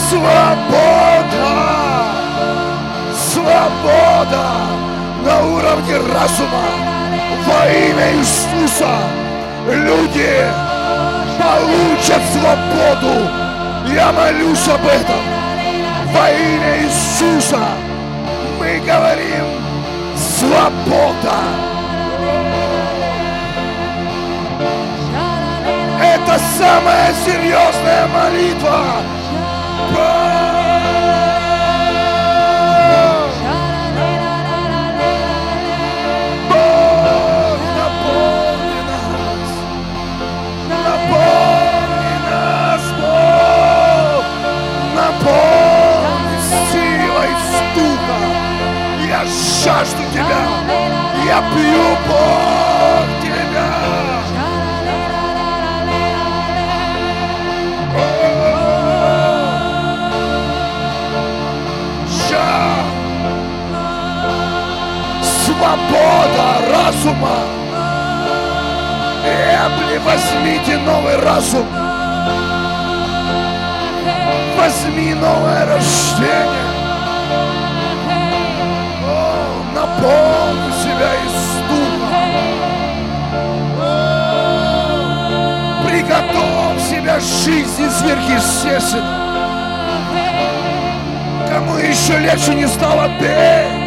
Свобода! 0.09 1.17
Свобода 3.33 4.45
на 5.25 5.45
уровне 5.47 5.97
разума 5.97 6.96
во 7.45 7.67
имя 7.69 8.13
Иисуса. 8.17 8.89
Люди 9.67 10.45
получат 11.39 12.21
свободу. 12.31 13.29
Я 13.93 14.11
молюсь 14.11 14.67
об 14.67 14.85
этом. 14.85 15.23
Во 16.13 16.29
имя 16.29 16.83
Иисуса 16.83 17.59
мы 18.59 18.79
говорим 18.79 19.45
свобода. 20.15 21.39
Это 26.01 26.39
самая 26.57 27.13
серьезная 27.25 28.07
молитва. 28.07 28.83
Жажду 49.67 50.03
Тебя. 50.13 50.43
Я 51.25 51.41
пью, 51.53 51.87
Бог, 52.07 53.07
Тебя. 53.21 53.73
Свобода 65.45 66.49
разума. 66.71 67.39
Эбли, 69.25 69.97
возьмите 70.05 70.77
новый 70.77 71.17
разум. 71.17 71.65
Возьми 74.57 75.13
новое 75.13 75.65
рождение. 75.65 76.76
Жизни 87.19 87.89
сверхъестественной. 87.89 89.03
Кому 91.49 91.77
еще 91.77 92.17
легче 92.19 92.53
не 92.53 92.67
стало. 92.67 93.05
О, 93.05 93.77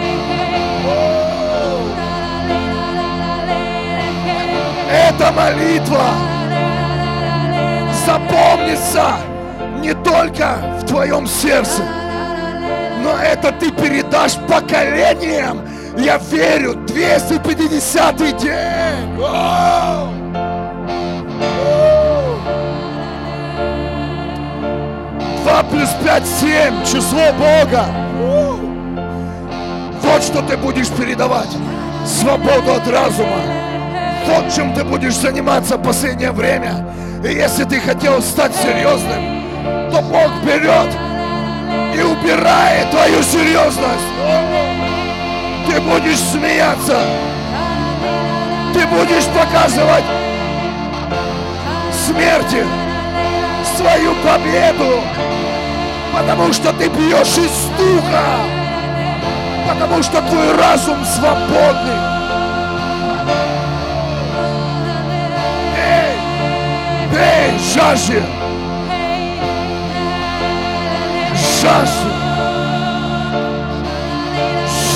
Эта 4.91 5.31
молитва 5.31 6.07
запомнится 8.05 9.19
не 9.79 9.95
только 9.95 10.57
в 10.81 10.87
твоем 10.87 11.27
сердце, 11.27 11.83
но 13.05 13.17
это 13.23 13.53
ты 13.53 13.71
передашь 13.71 14.35
поколениям. 14.49 15.61
Я 15.97 16.19
верю, 16.19 16.75
250 16.75 18.17
день. 18.39 19.21
О! 19.21 20.20
Два 25.51 25.65
плюс 25.65 25.89
пять, 26.05 26.25
семь, 26.25 26.85
число 26.85 27.33
Бога. 27.33 27.85
Вот 30.01 30.23
что 30.23 30.43
ты 30.43 30.57
будешь 30.57 30.89
передавать. 30.91 31.51
Свободу 32.07 32.75
от 32.75 32.87
разума. 32.87 33.41
Вот 34.29 34.55
чем 34.55 34.73
ты 34.75 34.85
будешь 34.85 35.17
заниматься 35.17 35.77
в 35.77 35.83
последнее 35.83 36.31
время. 36.31 36.87
И 37.25 37.35
если 37.35 37.65
ты 37.65 37.81
хотел 37.81 38.23
стать 38.23 38.55
серьезным, 38.55 39.91
то 39.91 40.01
Бог 40.03 40.31
берет 40.45 40.95
и 41.97 42.01
убирает 42.01 42.89
твою 42.93 43.21
серьезность. 43.21 44.07
Ты 45.67 45.81
будешь 45.81 46.21
смеяться. 46.31 46.97
Ты 48.73 48.87
будешь 48.87 49.27
показывать 49.27 50.05
смерти 52.07 52.65
свою 53.77 54.15
победу. 54.23 55.01
Потому 56.13 56.53
что 56.53 56.73
ты 56.73 56.89
пьешь 56.91 57.39
из 57.39 57.67
духа. 57.79 58.61
Потому 59.69 60.03
что 60.03 60.21
твой 60.23 60.53
разум 60.57 61.05
свободный. 61.05 62.01
Эй, 65.77 66.17
эй, 67.17 67.59
жажде. 67.75 68.23
Жажде. 71.63 72.11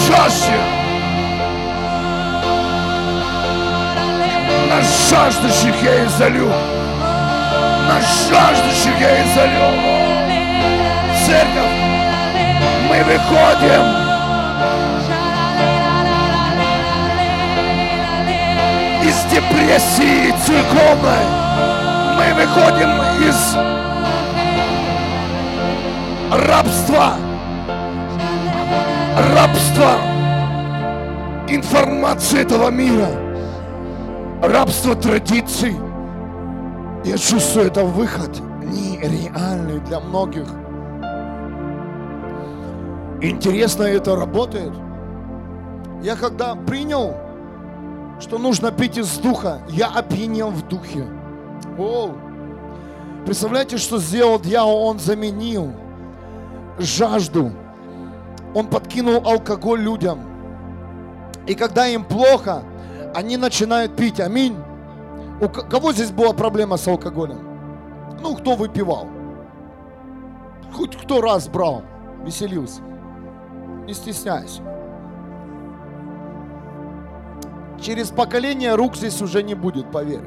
Жажде. 0.06 0.58
На 4.68 4.82
жаждущих 5.08 5.74
я 5.82 6.04
изолю. 6.06 6.48
На 7.88 8.00
жаждущих 8.00 9.00
я 9.00 9.22
изолю. 9.24 9.93
Церковь, 11.26 11.72
мы 12.90 13.02
выходим 13.04 13.84
из 19.02 19.24
депрессии 19.32 20.34
церковной. 20.44 21.24
Мы 22.18 22.34
выходим 22.34 22.90
из 23.26 23.54
рабства. 26.46 27.14
Рабства 29.34 29.92
информации 31.48 32.42
этого 32.42 32.68
мира. 32.68 33.08
Рабство 34.42 34.94
традиций. 34.94 35.74
Я 37.02 37.16
чувствую, 37.16 37.68
это 37.68 37.82
выход 37.82 38.42
нереальный 38.62 39.80
для 39.80 40.00
многих. 40.00 40.63
Интересно, 43.24 43.84
это 43.84 44.16
работает. 44.16 44.72
Я 46.02 46.14
когда 46.16 46.54
принял, 46.54 47.14
что 48.20 48.36
нужно 48.36 48.70
пить 48.70 48.98
из 48.98 49.16
духа, 49.16 49.60
я 49.68 49.86
опьянел 49.88 50.50
в 50.50 50.68
духе. 50.68 51.06
О, 51.78 52.10
представляете, 53.24 53.78
что 53.78 53.98
сделал 53.98 54.38
дьявол? 54.38 54.84
Он 54.84 54.98
заменил 54.98 55.72
жажду. 56.78 57.50
Он 58.54 58.66
подкинул 58.66 59.26
алкоголь 59.26 59.80
людям. 59.80 60.20
И 61.46 61.54
когда 61.54 61.86
им 61.86 62.04
плохо, 62.04 62.62
они 63.14 63.38
начинают 63.38 63.96
пить. 63.96 64.20
Аминь. 64.20 64.54
У 65.40 65.48
ко- 65.48 65.62
кого 65.62 65.92
здесь 65.92 66.10
была 66.10 66.34
проблема 66.34 66.76
с 66.76 66.86
алкоголем? 66.86 67.38
Ну, 68.20 68.36
кто 68.36 68.54
выпивал? 68.54 69.08
Хоть 70.74 70.94
кто 70.96 71.22
раз 71.22 71.48
брал, 71.48 71.82
веселился. 72.22 72.82
Не 73.86 73.94
стесняйся. 73.94 74.62
Через 77.80 78.10
поколение 78.10 78.74
рук 78.74 78.96
здесь 78.96 79.20
уже 79.20 79.42
не 79.42 79.54
будет, 79.54 79.90
поверь. 79.90 80.24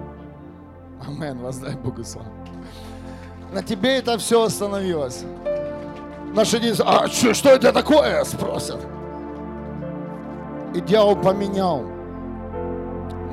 Амен, 1.07 1.39
воздай 1.39 1.75
Богу 1.75 2.03
славу. 2.03 2.29
На 3.51 3.63
тебе 3.63 3.97
это 3.97 4.17
все 4.17 4.43
остановилось. 4.43 5.23
Наши 6.33 6.59
дети, 6.59 6.83
а 6.85 7.07
что, 7.07 7.33
что 7.33 7.49
это 7.49 7.71
такое, 7.71 8.23
спросят. 8.25 8.85
И 10.75 10.81
дьявол 10.81 11.15
поменял, 11.15 11.83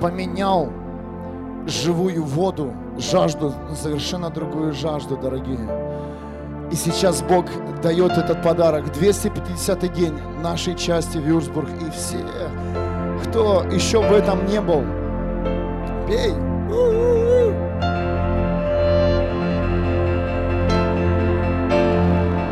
поменял 0.01 0.71
живую 1.67 2.25
воду, 2.25 2.73
жажду, 2.97 3.53
совершенно 3.75 4.31
другую 4.31 4.73
жажду, 4.73 5.17
дорогие. 5.17 5.59
И 6.71 6.77
сейчас 6.77 7.23
Бог 7.23 7.47
дает 7.83 8.13
этот 8.13 8.43
подарок. 8.43 8.93
250 8.93 9.93
день 9.93 10.15
нашей 10.43 10.75
части 10.75 11.19
Вюрсбург. 11.19 11.69
И 11.87 11.91
все, 11.91 12.19
кто 13.25 13.65
еще 13.71 14.01
в 14.01 14.13
этом 14.13 14.47
не 14.47 14.61
был, 14.61 14.85
пей. 16.07 16.35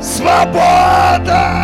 Свобода! 0.01 1.63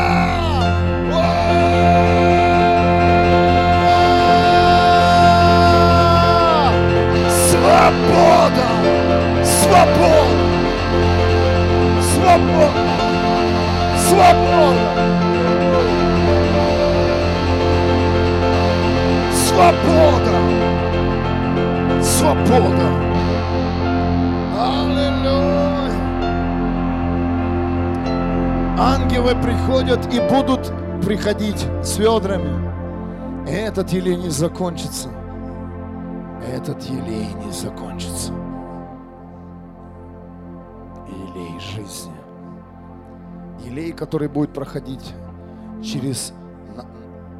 Свобода! 7.50 8.66
Свобода! 9.44 10.47
Свобода! 12.28 12.68
Свобода! 13.96 14.76
Свобода! 19.32 20.36
Свобода! 22.02 22.88
Аллилуйя! 24.60 25.96
Ангелы 28.78 29.34
приходят 29.42 30.12
и 30.12 30.20
будут 30.20 30.70
приходить 31.02 31.66
с 31.82 31.96
ведрами. 31.96 32.68
Этот 33.48 33.90
елей 33.90 34.16
не 34.16 34.28
закончится 34.28 35.08
этот 36.48 36.82
елей 36.84 37.28
не 37.44 37.52
закончится. 37.52 38.32
Елей, 43.78 43.92
который 43.92 44.28
будет 44.28 44.52
проходить 44.52 45.14
через 45.82 46.32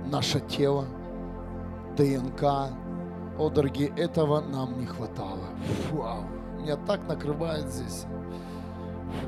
наше 0.07 0.41
тело, 0.41 0.85
ДНК. 1.97 2.71
О, 3.39 3.51
дорогие, 3.51 3.89
этого 3.97 4.41
нам 4.41 4.79
не 4.79 4.87
хватало. 4.87 5.49
Вау, 5.93 6.25
меня 6.61 6.77
так 6.77 7.07
накрывает 7.09 7.69
здесь. 7.69 8.05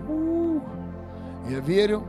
Фу. 0.06 0.62
Я 1.48 1.60
верю, 1.60 2.02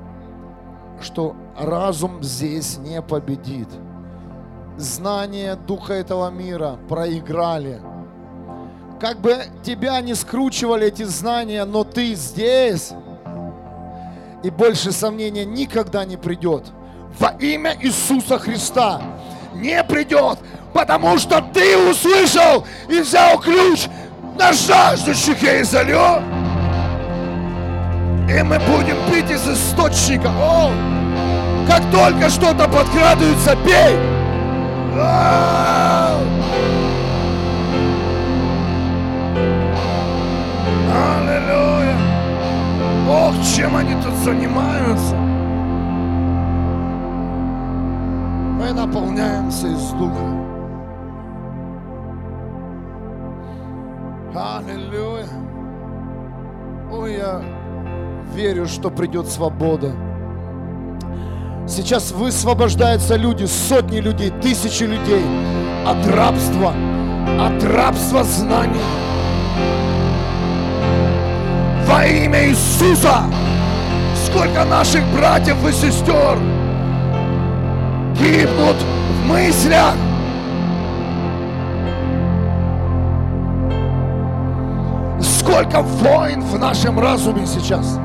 что 1.02 1.36
разум 1.58 2.22
здесь 2.22 2.78
не 2.78 3.02
победит 3.02 3.70
знания 4.78 5.56
духа 5.56 5.94
этого 5.94 6.30
мира 6.30 6.78
проиграли. 6.90 7.82
Как 9.00 9.20
бы 9.20 9.36
тебя 9.64 10.00
не 10.02 10.14
скручивали 10.14 10.88
эти 10.88 11.04
знания, 11.04 11.66
но 11.66 11.84
ты 11.84 12.14
здесь, 12.14 12.94
и 14.44 14.50
больше 14.50 14.92
сомнения 14.92 15.46
никогда 15.46 16.06
не 16.06 16.18
придет. 16.18 16.66
Во 17.20 17.30
имя 17.40 17.76
Иисуса 17.82 18.40
Христа 18.40 19.02
не 19.54 19.84
придет, 19.84 20.40
потому 20.74 21.18
что 21.18 21.42
ты 21.54 21.78
услышал 21.78 22.66
и 22.90 23.02
взял 23.02 23.40
ключ 23.40 23.88
на 24.38 24.54
жаждущих 24.54 25.42
я 25.44 25.62
изолю. 25.62 26.22
И 28.30 28.44
мы 28.44 28.60
будем 28.60 28.98
пить 29.12 29.30
из 29.30 29.48
источника. 29.48 30.30
О, 30.30 30.72
как 31.68 31.82
только 31.92 32.30
что-то 32.30 32.68
подкрадывается, 32.68 33.56
бей. 33.66 33.98
Аллилуйя! 34.94 36.41
Ох, 43.14 43.34
чем 43.44 43.76
они 43.76 43.94
тут 44.02 44.14
занимаются! 44.24 45.16
Мы 48.58 48.72
наполняемся 48.72 49.68
из 49.68 49.90
Духа. 49.92 50.28
Аллилуйя! 54.34 55.28
Ой, 56.90 57.16
я 57.16 57.42
верю, 58.34 58.66
что 58.66 58.90
придет 58.90 59.28
свобода. 59.28 59.92
Сейчас 61.68 62.14
высвобождаются 62.14 63.18
люди, 63.18 63.44
сотни 63.44 64.00
людей, 64.00 64.32
тысячи 64.42 64.84
людей 64.84 65.26
от 65.86 66.08
рабства, 66.08 66.74
от 67.42 67.62
рабства 67.62 68.24
знаний. 68.24 68.80
Во 71.92 72.06
имя 72.06 72.48
Иисуса! 72.48 73.24
Сколько 74.16 74.64
наших 74.64 75.04
братьев 75.14 75.58
и 75.68 75.74
сестер 75.74 76.38
гибнут 78.18 78.78
в 78.78 79.28
мыслях, 79.28 79.94
Сколько 85.20 85.82
войн 85.82 86.42
в 86.42 86.58
нашем 86.58 86.98
разуме 86.98 87.46
сейчас? 87.46 88.00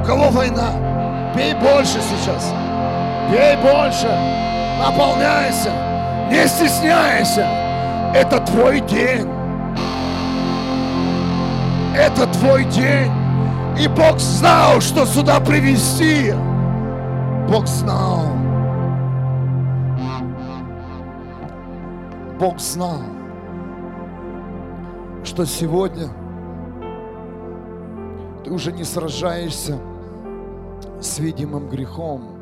У 0.00 0.04
кого 0.04 0.30
война? 0.30 1.32
Пей 1.36 1.54
больше 1.54 2.00
сейчас. 2.00 2.52
Пей 3.30 3.56
больше. 3.56 4.08
Наполняйся. 4.80 5.70
Не 6.28 6.48
стесняйся. 6.48 7.46
Это 8.14 8.40
твой 8.40 8.80
день. 8.80 9.33
Это 11.94 12.26
твой 12.26 12.64
день. 12.64 13.10
И 13.78 13.88
Бог 13.88 14.18
знал, 14.18 14.80
что 14.80 15.06
сюда 15.06 15.38
привести. 15.40 16.32
Бог 17.48 17.66
знал. 17.66 18.26
Бог 22.38 22.58
знал, 22.58 23.00
что 25.22 25.44
сегодня 25.44 26.08
ты 28.44 28.50
уже 28.50 28.72
не 28.72 28.84
сражаешься 28.84 29.78
с 31.00 31.18
видимым 31.18 31.68
грехом, 31.68 32.34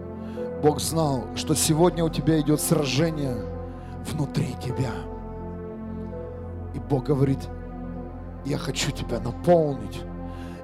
Бог 0.62 0.80
знал, 0.80 1.24
что 1.34 1.54
сегодня 1.54 2.04
у 2.04 2.08
тебя 2.08 2.40
идет 2.40 2.60
сражение 2.60 3.36
внутри 4.10 4.54
тебя. 4.64 4.92
И 6.74 6.78
Бог 6.78 7.04
говорит, 7.04 7.40
я 8.44 8.58
хочу 8.58 8.90
тебя 8.90 9.20
наполнить. 9.20 10.00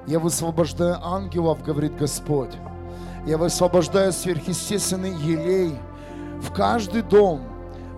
Я 0.07 0.19
высвобождаю 0.19 0.97
ангелов, 1.03 1.63
говорит 1.63 1.95
Господь. 1.97 2.51
Я 3.25 3.37
высвобождаю 3.37 4.11
сверхъестественный 4.11 5.11
елей 5.11 5.77
в 6.41 6.51
каждый 6.51 7.01
дом, 7.01 7.41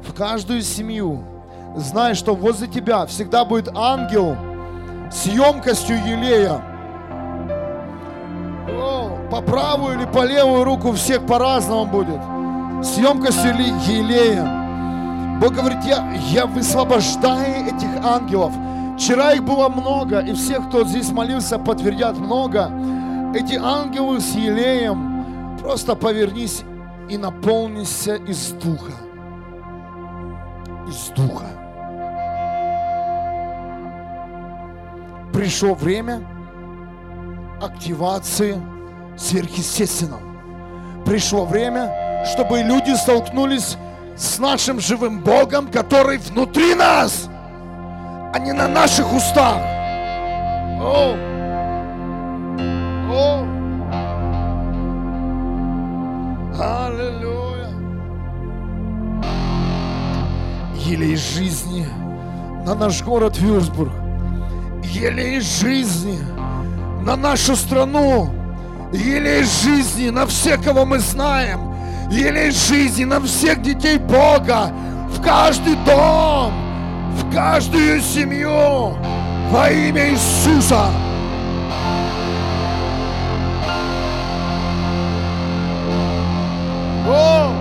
в 0.04 0.13
каждую 0.13 0.62
семью. 0.62 1.24
Знай, 1.78 2.15
что 2.15 2.36
возле 2.36 2.67
тебя 2.67 3.06
всегда 3.06 3.46
будет 3.46 3.70
ангел 3.76 4.36
с 5.12 5.26
емкостью 5.26 5.98
елея, 5.98 6.62
по 9.32 9.41
правую 9.41 9.98
или 9.98 10.06
по 10.06 10.26
левую 10.26 10.65
руку 10.65 10.91
всех 10.91 11.26
по-разному 11.26 11.86
будет. 11.86 12.20
С 12.86 12.98
емкостью 12.98 13.52
елеем. 13.56 15.39
Бог 15.39 15.54
говорит, 15.54 15.84
я, 15.86 16.12
я 16.30 16.46
высвобождаю 16.46 17.67
этих 17.67 17.89
ангелов. 18.04 18.52
Вчера 19.02 19.34
их 19.34 19.44
было 19.44 19.68
много, 19.68 20.20
и 20.20 20.32
все, 20.34 20.62
кто 20.62 20.86
здесь 20.86 21.10
молился, 21.12 21.58
подтвердят 21.58 22.20
много. 22.20 22.72
Эти 23.34 23.56
ангелы 23.56 24.20
с 24.20 24.36
елеем, 24.36 25.58
просто 25.60 25.96
повернись 25.96 26.62
и 27.10 27.18
наполнися 27.18 28.18
из 28.18 28.52
Духа. 28.52 28.92
Из 30.88 31.08
Духа. 31.16 31.48
Пришло 35.34 35.74
время 35.74 36.22
активации 37.60 38.62
сверхъестественном. 39.18 40.22
Пришло 41.06 41.46
время, 41.46 42.24
чтобы 42.32 42.62
люди 42.62 42.92
столкнулись 42.96 43.78
с 44.16 44.38
нашим 44.38 44.80
живым 44.80 45.22
Богом, 45.22 45.72
который 45.72 46.20
внутри 46.20 46.76
нас, 46.76 47.31
а 48.34 48.39
не 48.39 48.54
на 48.54 48.67
наших 48.67 49.13
устах. 49.13 49.58
О! 50.82 51.15
О! 53.12 53.46
Аллилуйя! 56.60 57.70
Елей 60.76 61.15
жизни 61.15 61.88
на 62.65 62.76
наш 62.76 63.04
город 63.04 63.38
Вюрсбург. 63.38 63.91
Елей 64.84 65.39
жизни 65.39 66.20
на 67.04 67.15
нашу 67.15 67.56
страну 67.56 68.41
Елей 68.94 69.44
жизни 69.44 70.10
на 70.10 70.26
всех, 70.26 70.62
кого 70.63 70.86
мы 70.86 71.00
знаем. 71.00 71.74
Елей 72.12 72.52
жизни 72.52 73.06
на 73.06 73.22
всех 73.22 73.62
детей 73.62 73.98
Бога. 73.98 74.74
В 75.10 75.22
каждый 75.22 75.76
дом, 75.86 76.52
в 77.15 77.34
каждую 77.34 78.02
семью. 78.02 78.95
Во 79.52 79.69
имя 79.69 80.12
Иисуса. 80.12 80.89
О! 87.08 87.52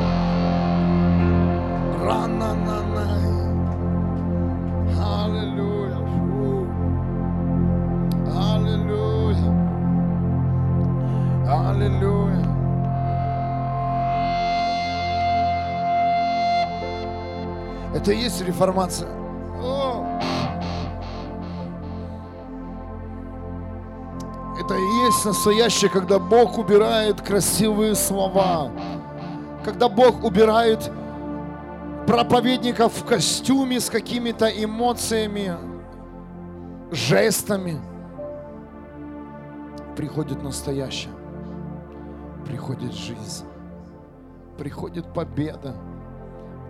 Аллилуйя. 5.03 5.97
Аллилуйя. 8.37 9.51
Аллилуйя. 11.49 12.47
Это 17.95 18.13
и 18.13 18.19
есть 18.19 18.41
реформация. 18.43 19.09
Это 24.71 24.79
и 24.79 25.05
есть 25.05 25.25
настоящее, 25.25 25.91
когда 25.91 26.21
Бог 26.21 26.57
убирает 26.57 27.21
красивые 27.21 27.97
слова. 27.97 28.71
Когда 29.65 29.89
Бог 29.89 30.23
убирает 30.23 30.93
проповедников 32.07 32.93
в 32.93 33.05
костюме 33.05 33.81
с 33.81 33.91
какими-то 33.91 34.47
эмоциями, 34.47 35.57
жестами. 36.93 37.81
Приходит 39.97 40.41
настоящее. 40.45 41.13
Приходит 42.47 42.93
жизнь. 42.93 43.47
Приходит 44.57 45.13
победа. 45.13 45.75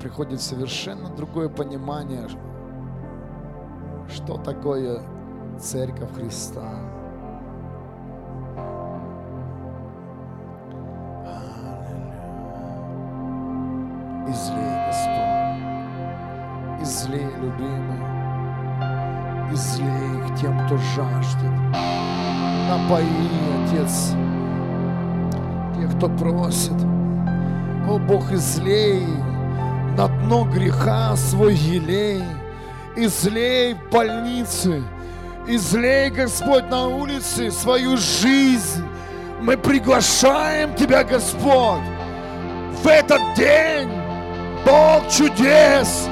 Приходит 0.01 0.41
совершенно 0.41 1.11
другое 1.11 1.51
понимание, 1.51 2.27
что 4.09 4.39
такое 4.39 5.03
Церковь 5.61 6.15
Христа. 6.15 6.90
Излей, 14.31 14.77
Господь. 14.87 15.61
Излей, 16.83 17.29
любимый. 17.41 18.01
Излей 19.53 20.21
их 20.21 20.41
тем, 20.41 20.57
кто 20.67 20.77
жаждет. 20.77 21.53
Напои, 22.69 23.05
Отец, 23.65 24.13
тех, 25.77 25.97
кто 25.97 26.09
просит. 26.11 26.81
О, 27.89 27.99
Бог, 27.99 28.31
излей 28.31 29.05
на 29.97 30.07
дно 30.07 30.45
греха 30.45 31.17
свой 31.17 31.55
елей. 31.55 32.23
Излей 32.95 33.75
в 33.75 33.91
больнице. 33.91 34.85
Излей, 35.49 36.11
Господь, 36.11 36.71
на 36.71 36.87
улице 36.87 37.51
свою 37.51 37.97
жизнь. 37.97 38.85
Мы 39.41 39.57
приглашаем 39.57 40.73
Тебя, 40.77 41.03
Господь, 41.03 41.83
в 42.85 42.87
этот 42.87 43.21
день 43.35 44.00
Бог 44.65 45.09
чудес, 45.09 46.09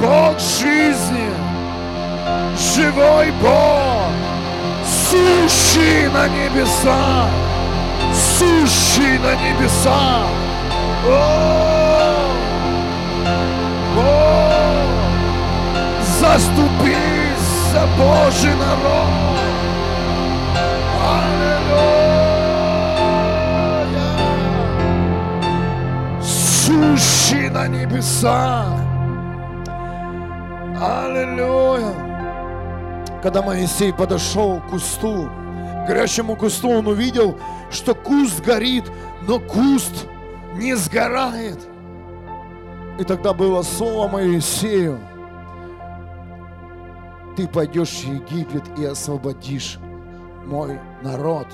Бог 0.00 0.38
жизни, 0.38 1.30
живой 2.56 3.30
Бог, 3.42 4.10
сущий 4.84 6.08
на 6.08 6.28
небесах, 6.28 7.28
сущий 8.38 9.18
на 9.18 9.34
небесах. 9.34 10.26
О, 11.06 12.14
Бог, 13.94 14.90
заступись 16.20 17.50
за 17.72 17.86
Божий 17.96 18.54
народ. 18.54 19.38
Аллилуйя. 21.02 21.99
Сущий 26.70 27.48
на 27.48 27.66
небесах. 27.66 28.78
Аллилуйя. 30.80 31.92
Когда 33.24 33.42
Моисей 33.42 33.92
подошел 33.92 34.60
к 34.60 34.70
кусту, 34.70 35.24
к 35.24 35.88
горящему 35.88 36.36
кусту, 36.36 36.68
он 36.68 36.86
увидел, 36.86 37.36
что 37.72 37.96
куст 37.96 38.40
горит, 38.44 38.84
но 39.26 39.40
куст 39.40 40.06
не 40.54 40.76
сгорает. 40.76 41.58
И 43.00 43.04
тогда 43.04 43.34
было 43.34 43.62
слово 43.62 44.06
Моисею, 44.06 45.00
ты 47.36 47.48
пойдешь 47.48 48.04
в 48.04 48.14
Египет 48.14 48.62
и 48.78 48.84
освободишь 48.84 49.80
мой 50.46 50.78
народ. 51.02 51.48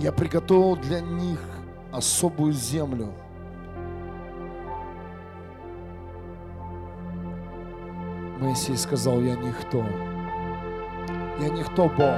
Я 0.00 0.10
приготовил 0.10 0.74
для 0.74 1.00
них 1.00 1.38
особую 1.92 2.54
землю. 2.54 3.14
Моисей 8.40 8.76
сказал, 8.76 9.20
я 9.20 9.36
никто. 9.36 9.84
Я 11.40 11.48
никто, 11.50 11.88
Бог. 11.88 12.16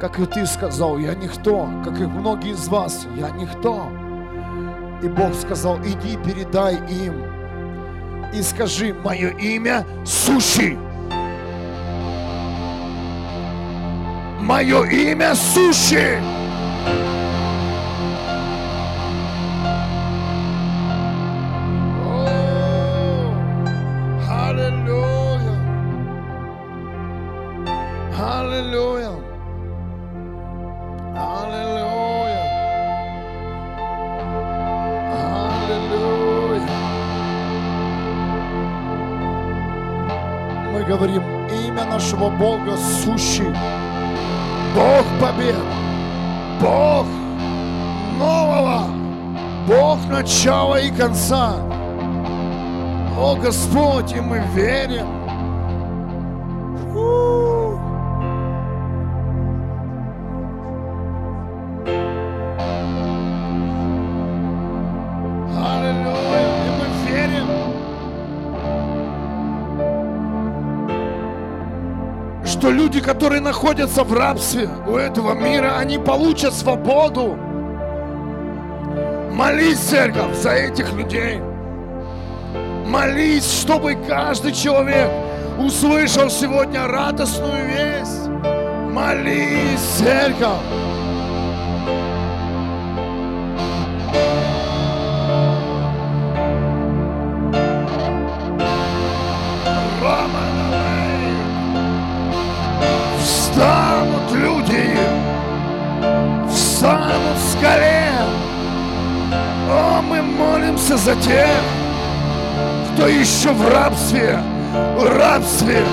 Как 0.00 0.18
и 0.18 0.26
ты 0.26 0.46
сказал, 0.46 0.98
я 0.98 1.14
никто. 1.14 1.68
Как 1.84 2.00
и 2.00 2.06
многие 2.06 2.52
из 2.52 2.68
вас, 2.68 3.06
я 3.16 3.30
никто. 3.30 3.88
И 5.02 5.08
Бог 5.08 5.34
сказал, 5.34 5.78
иди 5.80 6.16
передай 6.16 6.76
им 6.88 7.32
и 8.32 8.40
скажи, 8.42 8.94
мое 8.94 9.30
имя 9.30 9.84
Суши. 10.04 10.78
Мое 14.40 14.84
имя 14.84 15.34
Суши. 15.34 16.20
Аллилуйя. 28.62 29.10
Аллилуйя. 31.16 32.42
Аллилуйя. 35.58 36.68
Мы 40.72 40.84
говорим, 40.84 41.22
имя 41.48 41.84
нашего 41.86 42.30
Бога 42.30 42.76
сущий. 43.02 43.52
Бог 44.76 45.04
побед. 45.20 45.56
Бог 46.60 47.06
нового. 48.16 48.84
Бог 49.66 49.98
начала 50.08 50.76
и 50.76 50.90
конца. 50.92 51.56
О 53.18 53.34
Господь, 53.34 54.12
и 54.12 54.20
мы 54.20 54.38
верим. 54.54 55.21
Люди, 72.82 73.00
которые 73.00 73.40
находятся 73.40 74.02
в 74.02 74.12
рабстве 74.12 74.68
у 74.88 74.96
этого 74.96 75.34
мира, 75.34 75.76
они 75.78 75.98
получат 75.98 76.52
свободу. 76.52 77.38
Молись, 79.32 79.78
церковь, 79.78 80.34
за 80.34 80.50
этих 80.50 80.92
людей. 80.92 81.40
Молись, 82.86 83.60
чтобы 83.60 83.94
каждый 84.08 84.52
человек 84.52 85.08
услышал 85.58 86.28
сегодня 86.28 86.88
радостную 86.88 87.68
весть. 87.68 88.28
Молись, 88.90 89.80
церковь. 89.98 90.81
Молимся 110.82 110.96
за 110.96 111.14
тех, 111.16 111.48
кто 112.92 113.06
еще 113.06 113.50
в 113.50 113.68
рабстве, 113.68 114.38
в 114.96 115.18
рабстве, 115.18 115.84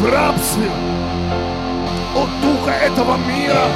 в 0.00 0.06
рабстве 0.10 0.70
от 2.14 2.28
духа 2.42 2.72
этого 2.84 3.16
мира, 3.16 3.66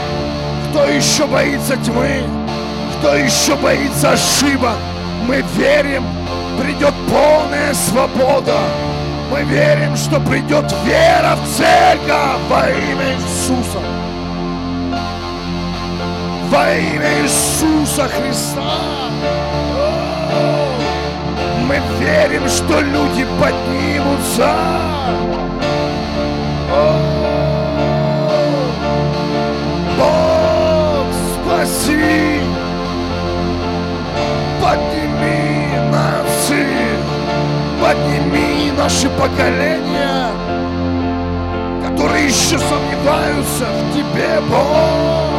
Кто 0.71 0.85
еще 0.87 1.27
боится 1.27 1.77
тьмы? 1.77 2.25
Кто 2.99 3.15
еще 3.15 3.55
боится 3.55 4.13
ошибок? 4.13 4.77
Мы 5.29 5.45
верим, 5.57 6.05
придет 6.61 6.93
полная 7.09 7.73
свобода. 7.75 8.59
Мы 9.31 9.43
верим, 9.45 9.97
что 9.97 10.19
придет 10.21 10.65
вера 10.85 11.37
в 11.37 11.57
церковь 11.57 12.41
во 12.49 12.69
имя 12.71 13.15
Иисуса. 13.15 13.79
Во 16.51 16.75
имя 16.75 17.23
Иисуса 17.23 18.09
Христа. 18.09 18.95
Мы 21.67 21.81
верим, 21.99 22.47
что 22.47 22.81
люди 22.81 23.27
поднимутся. 23.41 24.55
Бог, 29.99 31.07
спаси, 31.33 32.41
подними 34.61 35.69
нации, 35.91 36.67
подними 37.81 38.71
наши 38.77 39.09
поколения, 39.09 40.29
которые 41.87 42.27
еще 42.27 42.59
сомневаются 42.59 43.65
в 43.65 43.95
Тебе, 43.95 44.41
Бог. 44.51 45.34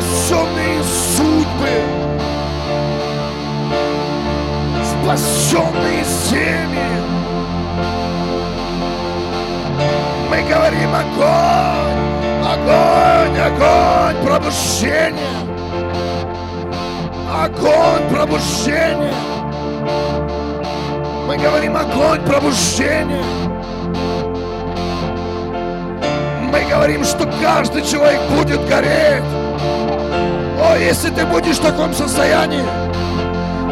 Спасенные 0.00 0.82
судьбы, 1.14 1.68
спасенные 4.82 6.04
семьи. 6.04 6.90
Мы 10.30 10.42
говорим 10.48 10.90
огонь, 10.94 11.98
огонь, 12.46 13.38
огонь 13.38 14.24
пробуждения, 14.24 15.36
огонь 17.30 18.08
пробуждения. 18.10 19.14
Мы 21.26 21.36
говорим 21.36 21.76
огонь 21.76 22.20
пробуждения. 22.22 23.22
Мы 26.50 26.64
говорим, 26.68 27.04
что 27.04 27.30
каждый 27.40 27.82
человек 27.82 28.20
будет 28.30 28.66
гореть. 28.66 29.39
Если 30.78 31.10
ты 31.10 31.24
будешь 31.26 31.58
в 31.58 31.62
таком 31.62 31.92
состоянии, 31.94 32.62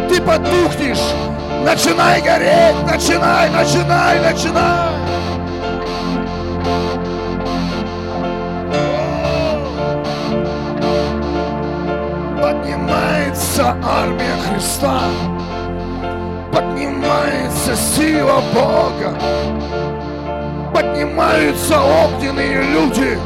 ты 0.08 0.20
потухнешь. 0.20 1.02
Начинай 1.64 2.20
гореть, 2.20 2.76
начинай, 2.86 3.50
начинай, 3.50 4.20
начинай. 4.20 4.88
Поднимается 12.40 13.76
армия 13.84 14.36
Христа, 14.48 15.00
поднимается 16.52 17.76
сила 17.76 18.42
Бога 18.54 19.18
поднимаются 20.78 21.80
огненные 21.80 22.62
люди, 22.62 23.18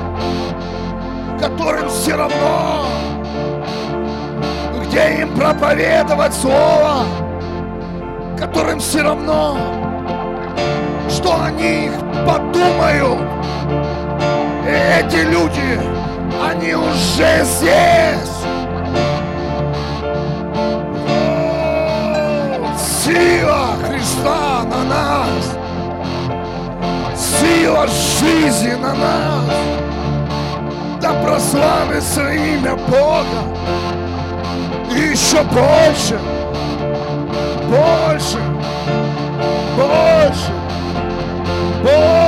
которым 1.40 1.88
все 1.88 2.16
равно, 2.16 2.86
где 4.92 5.22
им 5.22 5.34
проповедовать 5.34 6.34
слово, 6.34 7.06
которым 8.38 8.78
все 8.78 9.00
равно, 9.00 9.56
что 11.08 11.44
они 11.44 11.86
их 11.86 11.92
подумают. 12.26 13.26
И 14.66 15.00
эти 15.00 15.24
люди, 15.24 15.80
они 16.46 16.74
уже 16.74 17.42
здесь. 17.42 18.28
Сила 23.02 23.68
Христа 23.82 24.64
на 24.64 24.84
нас 24.84 25.56
сила 27.16 27.86
жизни 27.88 28.74
на 28.74 28.94
нас. 28.94 29.44
Да 31.00 31.14
прославится 31.24 32.30
имя 32.30 32.76
Бога. 32.76 34.01
Еще 35.12 35.42
больше, 35.42 36.18
больше, 37.68 38.38
больше, 39.76 40.52
больше, 41.84 42.21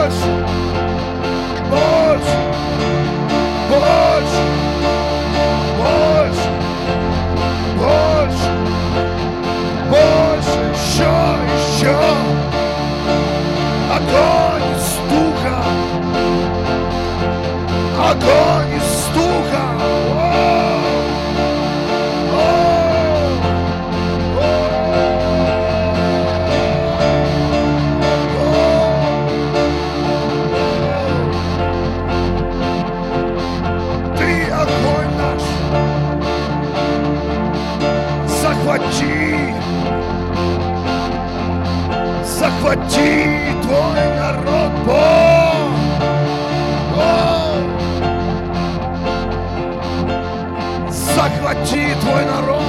Твой 52.04 52.24
народ. 52.26 52.60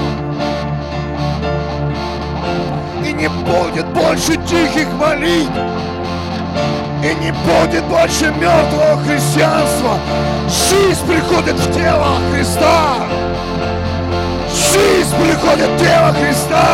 И 3.06 3.12
не 3.12 3.28
будет 3.28 3.86
больше 3.88 4.38
тихих 4.48 4.88
молитв. 4.94 5.52
И 7.04 7.14
не 7.22 7.32
будет 7.32 7.84
больше 7.86 8.34
мертвого 8.40 8.98
христианства. 9.06 10.00
Жизнь 10.48 11.06
приходит 11.06 11.56
в 11.56 11.74
тело 11.74 12.18
Христа. 12.32 12.96
Жизнь 14.50 15.16
приходит 15.18 15.70
в 15.70 15.80
тело 15.80 16.14
Христа. 16.14 16.66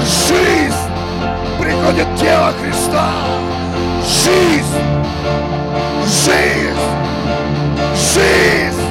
Жизнь 0.00 0.74
приходит 1.60 2.06
в 2.08 2.20
тело 2.20 2.52
Христа. 2.60 3.08
Жизнь, 4.04 4.82
жизнь, 6.04 6.76
жизнь, 7.94 8.82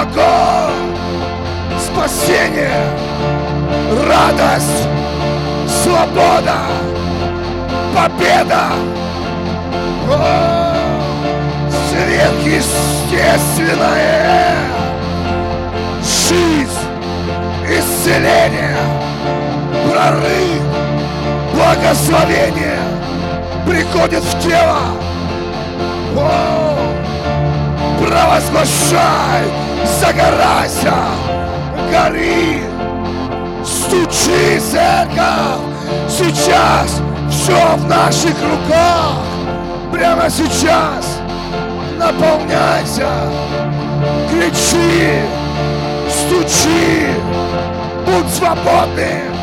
огонь, 0.00 0.61
спасение, 2.02 2.82
радость, 4.08 4.88
свобода, 5.68 6.58
победа. 7.94 8.64
О, 10.10 10.74
сверхъестественное, 11.70 14.56
жизнь, 16.02 16.82
исцеление, 17.68 18.78
прорыв, 19.88 20.64
благословение 21.54 22.80
приходит 23.64 24.24
в 24.24 24.40
тело. 24.40 24.80
О, 26.16 26.76
провозглашай, 28.04 29.44
загорайся, 30.00 30.96
гори, 31.92 32.62
стучи, 33.64 34.58
церковь, 34.58 35.60
сейчас 36.08 37.02
все 37.30 37.76
в 37.76 37.86
наших 37.86 38.34
руках, 38.50 39.18
прямо 39.92 40.30
сейчас 40.30 41.20
наполняйся, 41.98 43.08
кричи, 44.30 45.20
стучи, 46.08 47.08
будь 48.06 48.34
свободным, 48.34 49.34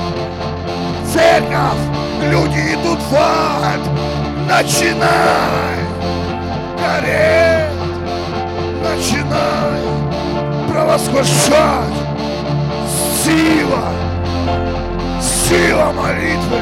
церковь, 1.14 1.84
люди 2.32 2.74
идут 2.74 3.00
в 3.12 3.16
ад, 3.16 3.80
начинай. 4.50 5.70
Гореть, 6.80 7.70
начинай. 8.82 9.80
Провозглашать 10.72 12.09
сила, 13.30 13.84
сила 15.21 15.91
молитвы, 15.91 16.61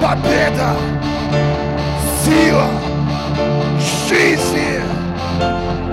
победа, 0.00 0.74
сила 2.24 2.66
жизни, 4.08 4.80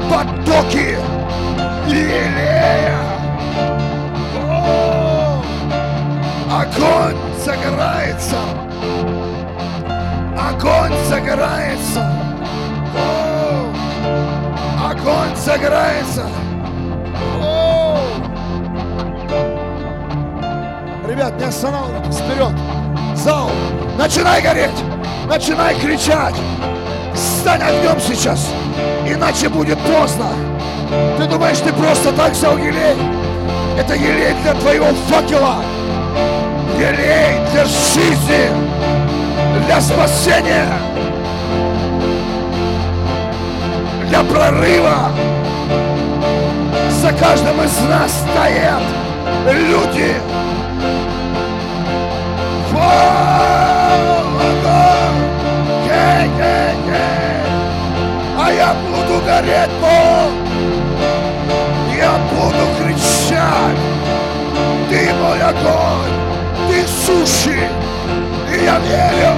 потоки 0.10 0.98
елея. 1.88 3.00
О, 4.42 5.44
огонь 6.52 7.18
загорается, 7.44 8.38
огонь 10.38 10.94
загорается, 11.10 12.12
огонь 14.90 15.36
загорается. 15.36 16.47
Ребят, 21.18 21.40
не 21.40 21.46
останавливайтесь, 21.46 22.20
вперед! 22.20 22.54
Зал, 23.16 23.50
начинай 23.98 24.40
гореть, 24.40 24.84
начинай 25.28 25.74
кричать, 25.74 26.36
стань 27.16 27.60
огнем 27.60 28.00
сейчас, 28.00 28.48
иначе 29.04 29.50
будет 29.50 29.80
поздно. 29.80 30.28
Ты 31.18 31.26
думаешь, 31.26 31.58
ты 31.58 31.74
просто 31.74 32.12
так 32.12 32.34
взял 32.34 32.56
елей? 32.60 32.96
Это 33.80 33.96
елей 33.96 34.36
для 34.44 34.54
твоего 34.54 34.90
факела, 35.10 35.56
елей 36.78 37.40
для 37.52 37.66
жизни, 37.66 38.52
для 39.66 39.82
спасения, 39.82 40.72
для 44.08 44.22
прорыва. 44.22 45.10
За 47.02 47.12
каждым 47.12 47.60
из 47.64 47.76
нас 47.90 48.12
стоят 48.32 48.84
люди. 49.52 50.16
Хей, 55.86 56.30
хей, 56.38 56.74
хей. 56.86 57.42
А 58.40 58.52
я 58.52 58.74
буду 58.74 59.16
гореть, 59.26 59.74
Бог. 59.82 60.32
Я 61.98 62.14
буду 62.32 62.66
кричать. 62.78 63.80
Ты 64.90 65.14
мой 65.16 65.42
огонь, 65.42 66.16
ты 66.70 66.88
суши. 66.88 67.60
И 68.50 68.64
я 68.64 68.80
верю, 68.80 69.34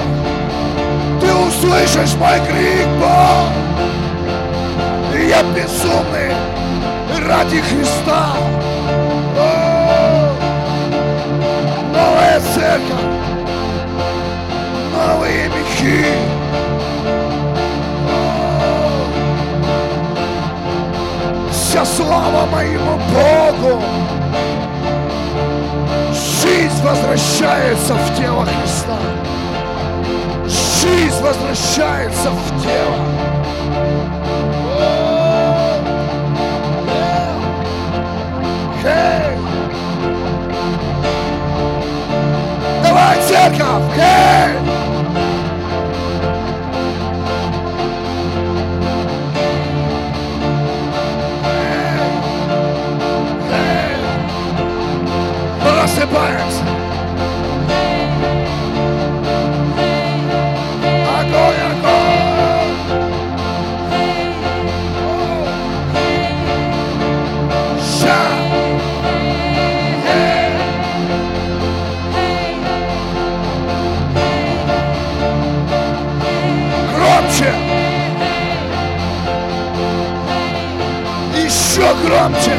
ты 1.20 1.34
услышишь 1.34 2.14
мой 2.16 2.38
крик, 2.46 2.88
Бог. 3.00 3.50
И 5.14 5.26
я 5.28 5.42
безумный 5.42 6.32
ради 7.26 7.60
Христа. 7.60 8.22
О, 9.36 10.32
Новая 11.92 12.40
церковь, 12.40 12.78
новые 12.78 13.00
мечи. 13.00 13.09
Вся 21.50 21.86
слава 21.86 22.44
моему 22.52 23.00
Богу. 23.08 23.82
Жизнь 26.12 26.82
возвращается 26.84 27.94
в 27.94 28.18
тело 28.18 28.44
Христа. 28.44 28.98
Жизнь 30.44 31.22
возвращается 31.22 32.30
в 32.30 32.62
тело. 32.62 32.96
Хей! 38.82 39.38
Давай, 42.82 43.16
церковь! 43.26 43.94
Хей! 43.94 44.89
Громче! 82.10 82.52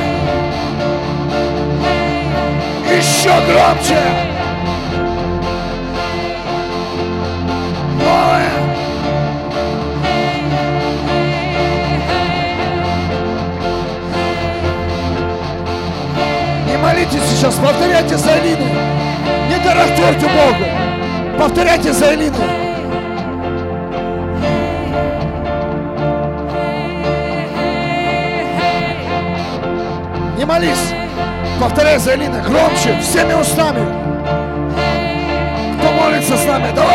Еще 2.89 3.29
громче! 3.29 3.99
Новое! 7.99 8.49
Не 16.67 16.77
молитесь 16.77 17.21
сейчас, 17.29 17.55
повторяйте 17.55 18.17
за 18.17 18.33
Алину. 18.33 18.65
Не 19.49 19.57
тараторьте 19.63 20.27
Богу. 20.27 21.37
Повторяйте 21.37 21.91
за 21.91 22.09
Алину. 22.09 22.60
Молись. 30.51 30.93
Повторяй 31.61 31.97
за 31.97 32.11
Алиной 32.11 32.41
громче, 32.41 32.99
всеми 33.01 33.33
устами. 33.33 33.85
Кто 35.79 35.91
молится 35.93 36.35
с 36.35 36.45
нами, 36.45 36.75
давай. 36.75 36.90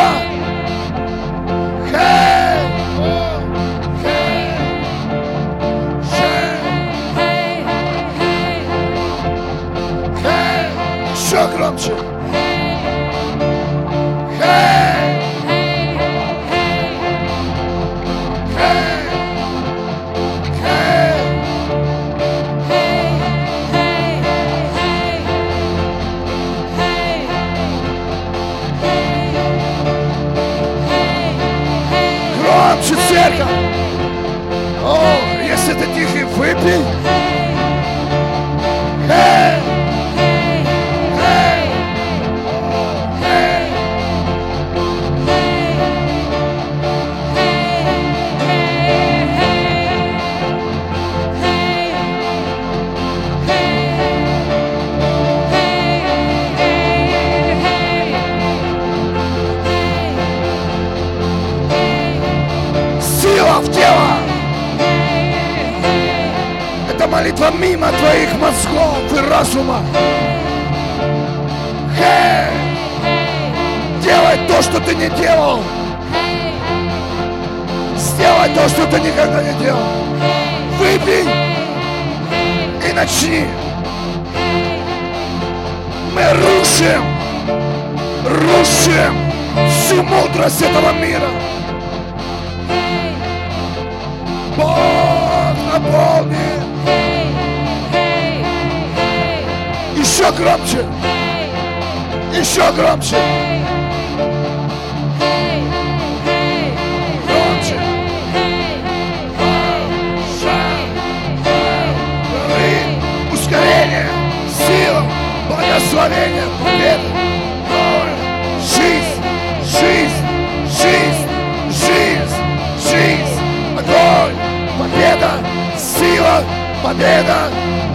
Победа, 126.87 127.49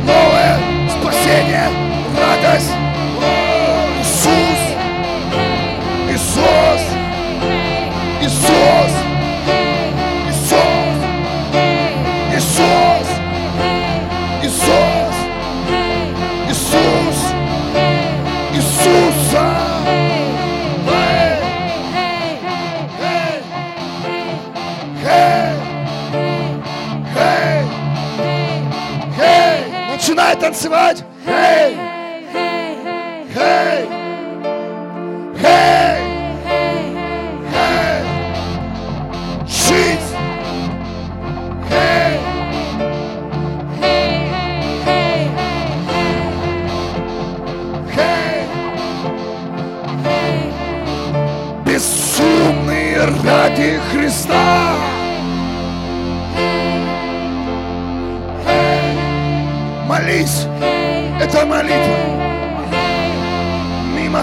новое 0.04 0.58
спасение, 0.90 1.81
Начинай 30.72 31.11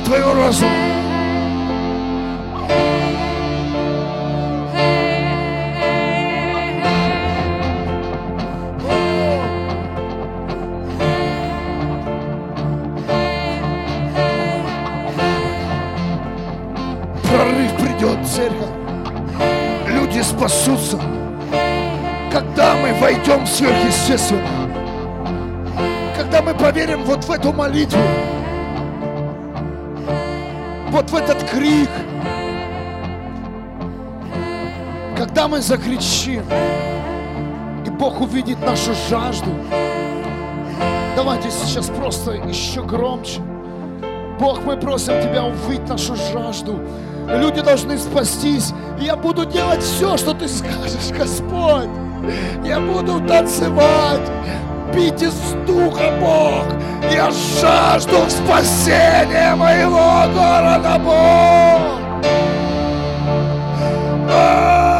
твоего 0.10 0.34
разума. 0.34 0.72
Прорыв 17.24 17.72
придет, 17.78 18.26
церковь. 18.26 18.57
Люди 19.88 20.22
спасутся. 20.24 20.99
Когда 22.32 22.74
мы 22.78 22.93
войдем 22.99 23.45
в 23.45 23.47
сверхъестественно. 23.47 24.41
Когда 26.18 26.41
мы 26.41 26.55
поверим 26.55 27.03
вот 27.03 27.24
в 27.26 27.32
эту 27.32 27.53
молитву. 27.53 28.01
В 31.10 31.16
этот 31.16 31.43
крик. 31.49 31.89
Когда 35.18 35.47
мы 35.47 35.60
закричим. 35.62 36.43
И 37.86 37.89
Бог 37.89 38.22
увидит 38.22 38.60
нашу 38.64 38.91
жажду. 39.10 39.49
Давайте 41.16 41.49
сейчас 41.49 41.88
просто 41.88 42.34
еще 42.34 42.84
громче. 42.84 43.41
Бог, 44.39 44.64
мы 44.64 44.78
просим 44.78 45.20
Тебя 45.22 45.45
увидеть 45.45 45.89
нашу 45.89 46.16
жажду. 46.16 46.80
Люди 47.28 47.62
должны 47.62 47.97
спастись. 47.97 48.74
Я 48.99 49.16
буду 49.16 49.45
делать 49.45 49.82
все, 49.82 50.16
что 50.16 50.34
Ты 50.34 50.47
скажешь, 50.47 51.10
Господь. 51.18 51.89
Я 52.64 52.80
буду 52.80 53.20
танцевать, 53.28 54.30
из 55.21 55.53
духа, 55.65 56.11
Бог. 56.19 56.65
Я 57.11 57.31
жажду 57.31 58.29
спасения 58.29 59.55
моего 59.55 60.23
города, 60.33 60.99
Бог. 60.99 61.99
О! 64.31 64.98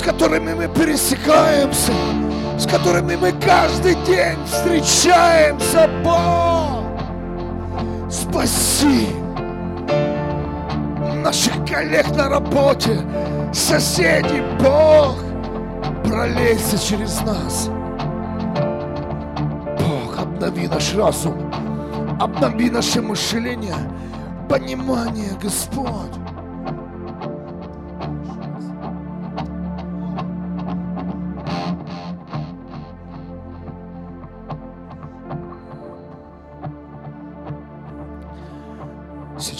С 0.00 0.02
которыми 0.02 0.54
мы 0.54 0.66
пересекаемся, 0.66 1.92
с 2.58 2.66
которыми 2.66 3.16
мы 3.16 3.32
каждый 3.32 3.94
день 4.06 4.38
встречаемся, 4.46 5.90
Бог. 6.02 6.86
Спаси 8.10 9.08
наших 11.22 11.52
коллег 11.66 12.08
на 12.16 12.30
работе, 12.30 12.98
соседей, 13.52 14.42
Бог, 14.58 15.16
пролейся 16.02 16.78
через 16.78 17.20
нас. 17.20 17.68
Бог, 19.78 20.18
обнови 20.18 20.66
наш 20.66 20.94
разум, 20.94 21.52
обнови 22.18 22.70
наше 22.70 23.02
мышление, 23.02 23.76
понимание, 24.48 25.32
Господь. 25.42 26.29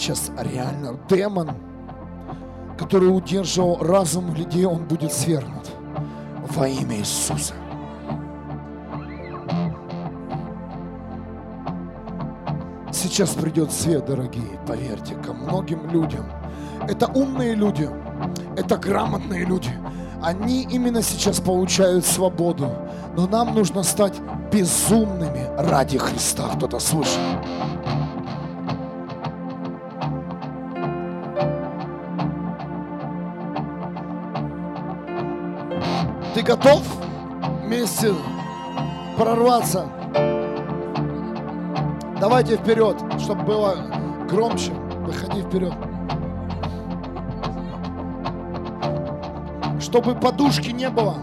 Сейчас 0.01 0.31
реально 0.35 0.97
демон, 1.07 1.51
который 2.75 3.15
удерживал 3.15 3.77
разум 3.83 4.33
людей, 4.33 4.65
он 4.65 4.85
будет 4.85 5.13
свергнут 5.13 5.69
во 6.55 6.67
имя 6.67 6.97
Иисуса. 6.97 7.53
Сейчас 12.91 13.29
придет 13.35 13.71
свет, 13.71 14.07
дорогие, 14.07 14.59
поверьте, 14.65 15.13
ко 15.13 15.33
многим 15.33 15.87
людям. 15.91 16.25
Это 16.89 17.05
умные 17.05 17.53
люди, 17.53 17.87
это 18.57 18.77
грамотные 18.77 19.45
люди. 19.45 19.69
Они 20.19 20.63
именно 20.63 21.03
сейчас 21.03 21.39
получают 21.39 22.07
свободу. 22.07 22.71
Но 23.15 23.27
нам 23.27 23.53
нужно 23.53 23.83
стать 23.83 24.15
безумными 24.51 25.47
ради 25.59 25.99
Христа. 25.99 26.47
Кто-то 26.55 26.79
слышит? 26.79 27.19
Ты 36.41 36.47
готов 36.47 36.81
вместе 37.63 38.15
прорваться? 39.15 39.85
Давайте 42.19 42.55
вперед, 42.55 42.97
чтобы 43.19 43.43
было 43.43 43.75
громче. 44.27 44.71
Выходи 45.05 45.43
вперед. 45.43 45.71
Чтобы 49.79 50.15
подушки 50.15 50.69
не 50.69 50.89
было. 50.89 51.17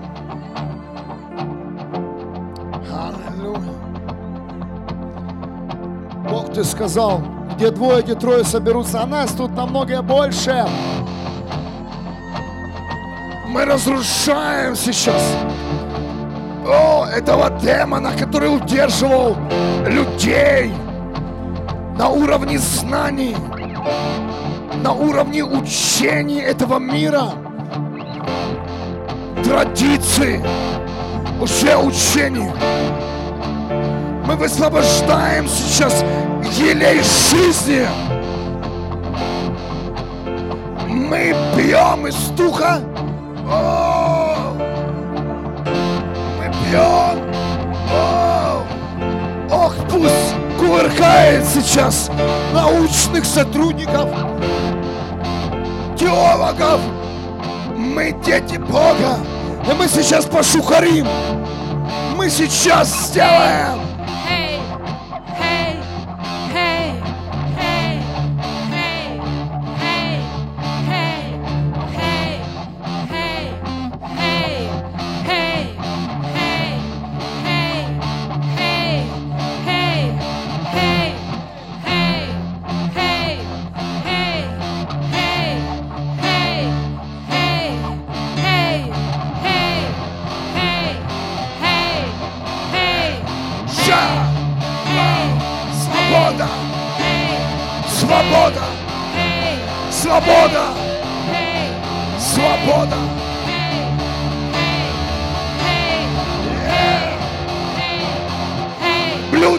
Бог, 6.30 6.52
ты 6.52 6.62
сказал, 6.62 7.22
где 7.56 7.72
двое, 7.72 8.04
где 8.04 8.14
трое 8.14 8.44
соберутся, 8.44 9.02
а 9.02 9.06
нас 9.06 9.32
тут 9.32 9.50
намного 9.56 10.00
больше. 10.00 10.64
Мы 13.48 13.64
разрушаем 13.64 14.76
сейчас 14.76 15.22
о, 16.66 17.06
этого 17.06 17.48
демона, 17.48 18.12
который 18.12 18.54
удерживал 18.54 19.36
людей 19.86 20.70
на 21.96 22.10
уровне 22.10 22.58
знаний, 22.58 23.34
на 24.84 24.92
уровне 24.92 25.42
учений 25.42 26.40
этого 26.40 26.78
мира, 26.78 27.30
традиций. 29.42 30.42
уже 31.40 31.74
учений. 31.76 32.50
Мы 34.26 34.36
высвобождаем 34.36 35.48
сейчас 35.48 36.04
елей 36.58 37.00
жизни. 37.00 37.86
Мы 40.86 41.34
пьем 41.56 42.06
из 42.08 42.16
духа. 42.36 42.82
О! 43.50 44.54
Мы 46.38 46.52
пьем. 46.52 47.28
Ох, 49.50 49.74
пусть 49.90 50.34
кувыркает 50.58 51.44
сейчас 51.46 52.10
научных 52.52 53.24
сотрудников, 53.24 54.10
теологов. 55.98 56.80
Мы 57.76 58.14
дети 58.24 58.56
Бога. 58.56 59.18
И 59.68 59.74
мы 59.74 59.88
сейчас 59.88 60.26
пошухарим. 60.26 61.06
Мы 62.16 62.28
сейчас 62.28 63.08
сделаем. 63.08 63.87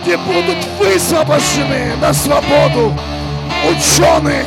Люди 0.10 0.22
будут 0.26 0.58
высвобождены 0.80 1.96
на 2.02 2.12
свободу. 2.12 2.98
Ученые, 3.70 4.44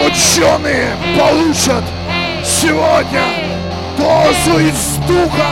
ученые 0.00 0.92
получат 1.18 1.84
сегодня 2.42 3.20
дозу 3.98 4.58
из 4.60 4.96
духа. 5.06 5.50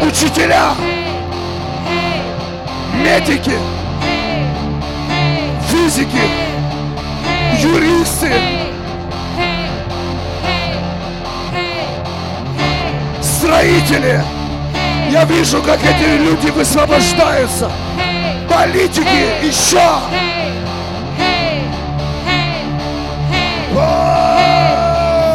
Учителя, 0.00 0.74
медики, 2.94 3.58
физики, 5.68 6.22
юристы, 7.60 8.30
строители. 13.20 14.22
Я 15.10 15.24
вижу, 15.24 15.62
как 15.62 15.78
эти 15.82 16.22
люди 16.22 16.50
высвобождаются. 16.50 17.70
Политики 18.48 19.46
еще. 19.46 19.80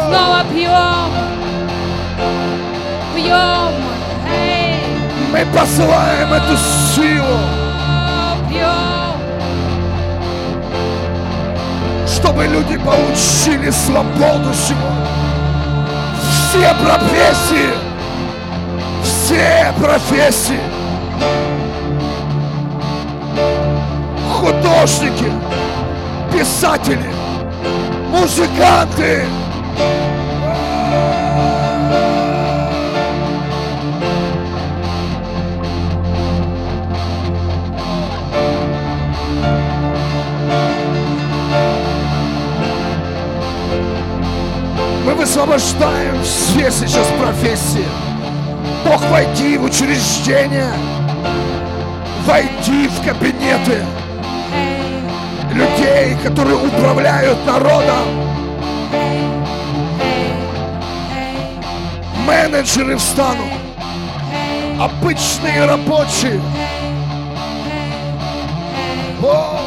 Снова 0.06 0.44
пьем, 0.52 1.10
пьем, 3.14 3.72
Мы 5.32 5.46
посылаем 5.46 6.32
эту 6.32 6.56
силу, 6.94 7.38
чтобы 12.06 12.46
люди 12.46 12.76
получили 12.78 13.70
свободу 13.70 14.52
сегодня. 14.54 15.08
Все 16.20 16.74
профессии, 16.74 17.83
все 19.24 19.72
профессии. 19.80 20.60
Художники, 24.30 25.32
писатели, 26.30 27.10
музыканты. 28.10 29.24
Мы 45.06 45.14
высвобождаем 45.14 46.22
все 46.22 46.70
сейчас 46.70 47.06
профессии. 47.18 48.03
Бог, 48.84 49.00
войди 49.08 49.56
в 49.56 49.64
учреждения, 49.64 50.72
войди 52.26 52.88
в 52.88 53.04
кабинеты 53.04 53.82
людей, 55.52 56.16
которые 56.22 56.56
управляют 56.56 57.38
народом, 57.46 58.06
менеджеры 62.26 62.96
встанут, 62.96 63.52
обычные 64.78 65.64
рабочие. 65.64 66.40
О! 69.22 69.60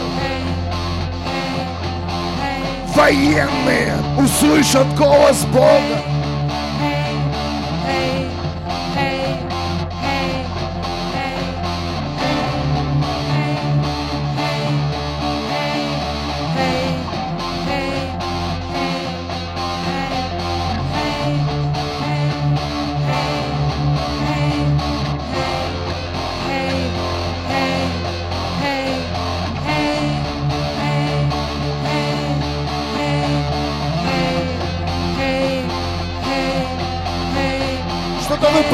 Военные 2.96 3.94
услышат 4.18 4.88
голос 4.96 5.44
Бога. 5.46 6.17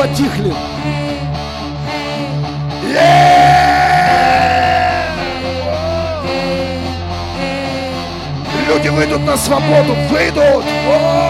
Потихли. 0.07 0.53
Люди 8.67 8.87
выйдут 8.89 9.25
на 9.25 9.37
свободу, 9.37 9.93
выйдут. 10.09 10.65
О! 10.87 11.22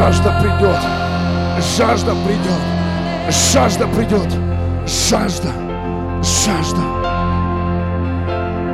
Жажда 0.00 0.32
придет. 0.40 0.78
Жажда 1.76 2.14
придет. 2.24 2.62
Жажда 3.52 3.86
придет. 3.86 4.32
Жажда. 4.86 5.50
Жажда. 6.22 6.80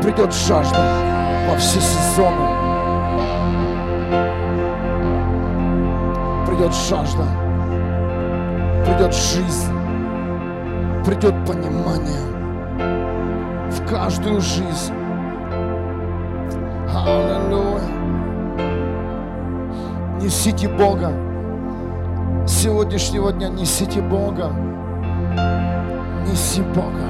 Придет 0.01 0.33
жажда 0.33 0.85
во 1.51 1.57
все 1.57 1.81
сезоны. 1.81 2.47
Придет 6.47 6.73
жажда. 6.89 7.25
Придет 8.85 9.13
жизнь. 9.13 9.73
Придет 11.05 11.35
понимание 11.45 12.23
в 13.73 13.85
каждую 13.91 14.41
жизнь. 14.41 14.95
Несите 20.37 20.69
Бога. 20.69 21.13
С 22.47 22.63
сегодняшнего 22.63 23.33
дня 23.33 23.49
несите 23.49 24.03
Бога. 24.03 24.53
Неси 26.27 26.61
Бога. 26.61 27.07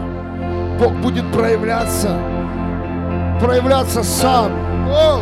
Бог 0.78 0.92
будет 1.02 1.30
проявляться, 1.32 2.16
проявляться 3.40 4.04
сам. 4.04 4.52
О, 4.88 5.18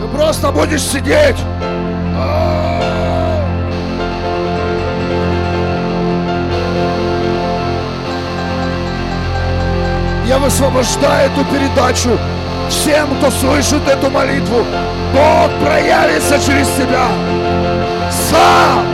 Ты 0.00 0.16
просто 0.16 0.52
будешь 0.52 0.82
сидеть. 0.82 1.36
Я 10.28 10.38
высвобождаю 10.38 11.28
эту 11.32 11.44
передачу 11.46 12.10
всем, 12.72 13.14
кто 13.16 13.30
слышит 13.30 13.86
эту 13.86 14.10
молитву. 14.10 14.64
Бог 15.12 15.50
проявится 15.62 16.38
через 16.38 16.68
тебя. 16.68 17.06
Сам. 18.10 18.86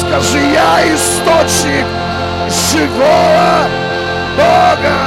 Скажи, 0.00 0.38
я 0.38 0.94
источник 0.94 1.86
живого 2.48 3.68
Бога. 4.36 4.98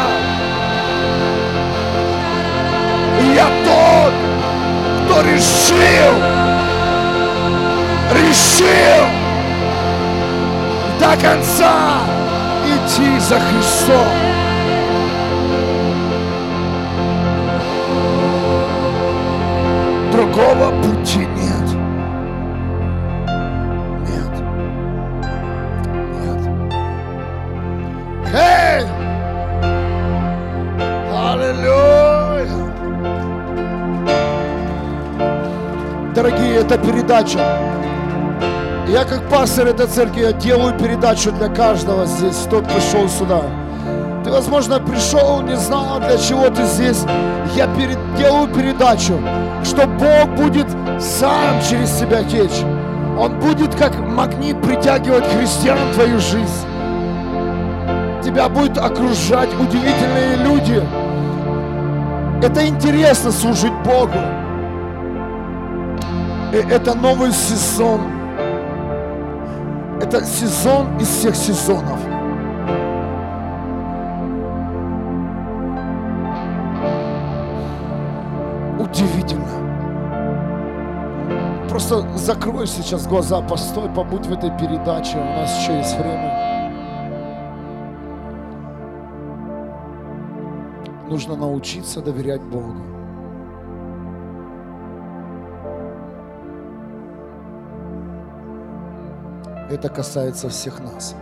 Я 3.35 3.47
тот, 3.65 4.13
кто 5.05 5.21
решил, 5.21 6.13
решил 8.13 9.05
до 10.99 11.21
конца 11.21 12.01
идти 12.65 13.19
за 13.19 13.39
Христом. 13.39 14.30
Другого 20.21 20.69
пути 20.83 21.17
нет. 21.35 21.67
Нет. 24.07 24.33
Нет. 26.13 26.41
Эй! 28.31 28.83
Аллилуйя! 31.11 32.47
Дорогие, 36.13 36.57
это 36.57 36.77
передача. 36.77 37.39
Я 38.87 39.05
как 39.05 39.27
пастор 39.27 39.69
этой 39.69 39.87
церкви, 39.87 40.21
я 40.21 40.33
делаю 40.33 40.77
передачу 40.77 41.31
для 41.31 41.49
каждого 41.49 42.05
здесь, 42.05 42.37
кто 42.45 42.61
пришел 42.61 43.09
сюда. 43.09 43.41
Ты, 44.23 44.29
возможно, 44.29 44.79
пришел, 44.79 45.41
не 45.41 45.55
знал, 45.55 45.99
для 45.99 46.19
чего 46.19 46.47
ты 46.51 46.63
здесь. 46.65 47.05
Я 47.55 47.65
перед, 47.75 47.97
делаю 48.21 48.47
передачу, 48.47 49.19
что 49.63 49.87
Бог 49.87 50.35
будет 50.35 50.67
сам 50.99 51.59
через 51.67 51.91
тебя 51.97 52.23
течь. 52.23 52.63
Он 53.17 53.39
будет 53.39 53.73
как 53.75 53.97
магнит 53.99 54.61
притягивать 54.61 55.25
христиан 55.25 55.77
в 55.91 55.95
твою 55.95 56.19
жизнь. 56.19 56.65
Тебя 58.23 58.47
будут 58.47 58.77
окружать 58.77 59.49
удивительные 59.59 60.35
люди. 60.37 60.83
Это 62.43 62.67
интересно 62.67 63.31
служить 63.31 63.73
Богу. 63.83 64.19
И 66.53 66.57
это 66.57 66.93
новый 66.93 67.31
сезон. 67.31 68.01
Это 69.99 70.23
сезон 70.25 70.97
из 70.99 71.07
всех 71.07 71.35
сезонов. 71.35 72.10
Просто 81.91 82.17
закрой 82.17 82.67
сейчас 82.67 83.05
глаза, 83.05 83.41
постой, 83.41 83.89
побудь 83.89 84.25
в 84.25 84.31
этой 84.31 84.49
передаче. 84.57 85.17
У 85.17 85.25
нас 85.25 85.59
еще 85.59 85.75
есть 85.75 85.93
время. 85.97 86.79
Нужно 91.09 91.35
научиться 91.35 92.01
доверять 92.01 92.41
Богу. 92.43 92.77
Это 99.69 99.89
касается 99.89 100.47
всех 100.47 100.79
нас. 100.79 101.13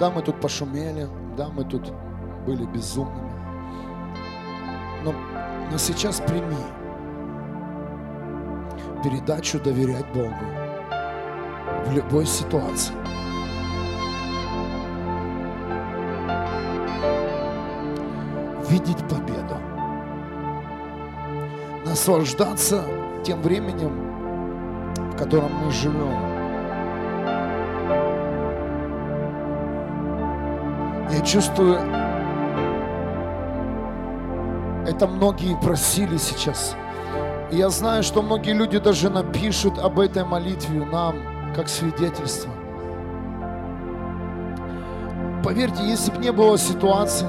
Да, 0.00 0.10
мы 0.10 0.22
тут 0.22 0.40
пошумели, 0.40 1.08
да, 1.36 1.48
мы 1.50 1.64
тут 1.64 1.92
были 2.46 2.64
безумными. 2.64 3.32
Но, 5.04 5.12
но 5.70 5.76
сейчас 5.76 6.22
прими 6.22 6.56
передачу 9.04 9.60
доверять 9.60 10.06
Богу 10.14 10.34
в 11.84 11.92
любой 11.92 12.24
ситуации. 12.24 12.94
Видеть 18.70 19.06
победу. 19.06 19.58
Наслаждаться 21.84 22.82
тем 23.22 23.42
временем, 23.42 23.92
в 25.12 25.18
котором 25.18 25.52
мы 25.52 25.70
живем. 25.70 26.34
Я 31.10 31.20
чувствую, 31.20 31.78
это 34.86 35.06
многие 35.06 35.60
просили 35.60 36.16
сейчас. 36.16 36.74
Я 37.54 37.70
знаю, 37.70 38.02
что 38.02 38.20
многие 38.20 38.52
люди 38.52 38.78
даже 38.78 39.08
напишут 39.10 39.78
об 39.78 40.00
этой 40.00 40.24
молитве 40.24 40.84
нам, 40.84 41.14
как 41.54 41.68
свидетельство. 41.68 42.50
Поверьте, 45.44 45.84
если 45.84 46.10
бы 46.10 46.18
не 46.18 46.32
было 46.32 46.58
ситуации, 46.58 47.28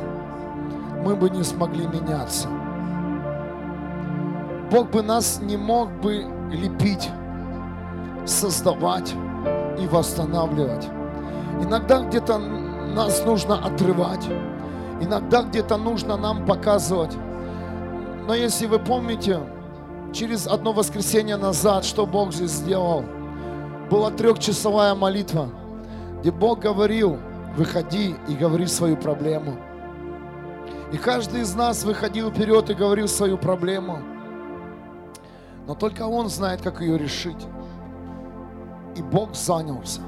мы 1.04 1.16
бы 1.16 1.30
не 1.30 1.44
смогли 1.44 1.86
меняться. 1.86 2.48
Бог 4.72 4.90
бы 4.90 5.04
нас 5.04 5.40
не 5.44 5.58
мог 5.58 5.92
бы 6.02 6.26
лепить, 6.52 7.08
создавать 8.26 9.14
и 9.80 9.86
восстанавливать. 9.86 10.88
Иногда 11.62 12.00
где-то 12.00 12.40
нас 12.40 13.24
нужно 13.24 13.64
отрывать, 13.64 14.28
иногда 15.02 15.44
где-то 15.44 15.78
нужно 15.78 16.18
нам 16.18 16.48
показывать. 16.48 17.16
Но 18.28 18.34
если 18.34 18.66
вы 18.66 18.80
помните, 18.80 19.40
через 20.16 20.48
одно 20.48 20.72
воскресенье 20.72 21.36
назад, 21.36 21.84
что 21.84 22.06
Бог 22.06 22.34
здесь 22.34 22.52
сделал, 22.52 23.04
была 23.92 24.10
трехчасовая 24.12 24.96
молитва, 24.96 25.50
где 26.22 26.32
Бог 26.32 26.60
говорил, 26.60 27.18
выходи 27.56 28.16
и 28.28 28.34
говори 28.34 28.66
свою 28.66 28.96
проблему. 28.98 29.58
И 30.94 30.98
каждый 30.98 31.42
из 31.42 31.54
нас 31.54 31.84
выходил 31.84 32.32
вперед 32.32 32.70
и 32.70 32.74
говорил 32.74 33.08
свою 33.08 33.38
проблему. 33.38 34.00
Но 35.68 35.76
только 35.76 36.04
Он 36.04 36.30
знает, 36.30 36.62
как 36.62 36.80
ее 36.80 36.98
решить. 36.98 37.46
И 38.96 39.02
Бог 39.02 39.36
занялся. 39.36 40.02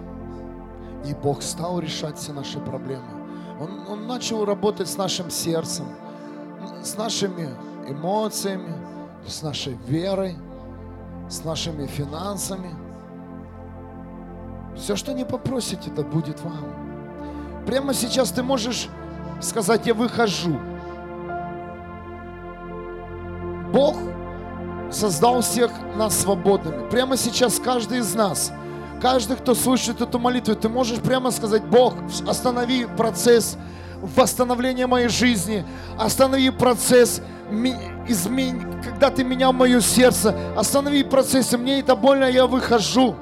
И 1.05 1.13
Бог 1.13 1.41
стал 1.41 1.79
решать 1.79 2.17
все 2.17 2.31
наши 2.31 2.59
проблемы. 2.59 3.03
Он, 3.59 3.69
он 3.89 4.07
начал 4.07 4.45
работать 4.45 4.87
с 4.87 4.97
нашим 4.97 5.29
сердцем, 5.29 5.85
с 6.81 6.95
нашими 6.95 7.49
эмоциями, 7.89 8.73
с 9.27 9.41
нашей 9.41 9.77
верой, 9.87 10.35
с 11.29 11.43
нашими 11.43 11.85
финансами. 11.85 12.73
Все, 14.75 14.95
что 14.95 15.13
не 15.13 15.25
попросите, 15.25 15.89
да 15.89 16.03
будет 16.03 16.41
вам. 16.41 17.63
Прямо 17.65 17.93
сейчас 17.93 18.31
ты 18.31 18.43
можешь 18.43 18.87
сказать, 19.41 19.85
я 19.85 19.93
выхожу. 19.93 20.57
Бог 23.73 23.97
создал 24.91 25.41
всех 25.41 25.71
нас 25.95 26.17
свободными. 26.17 26.89
Прямо 26.89 27.17
сейчас 27.17 27.59
каждый 27.59 27.99
из 27.99 28.15
нас, 28.15 28.53
каждый, 29.01 29.35
кто 29.35 29.53
слышит 29.53 29.99
эту 29.99 30.19
молитву, 30.19 30.55
ты 30.55 30.69
можешь 30.69 30.99
прямо 30.99 31.31
сказать, 31.31 31.63
Бог, 31.65 31.95
останови 32.25 32.85
процесс 32.85 33.57
восстановления 34.01 34.87
моей 34.87 35.09
жизни, 35.09 35.65
останови 35.97 36.51
процесс 36.51 37.21
измен... 38.07 38.81
когда 38.83 39.09
ты 39.09 39.23
менял 39.23 39.53
мое 39.53 39.81
сердце, 39.81 40.35
останови 40.55 41.03
процесс, 41.03 41.51
мне 41.53 41.79
это 41.79 41.95
больно, 41.95 42.25
я 42.25 42.45
выхожу. 42.45 43.15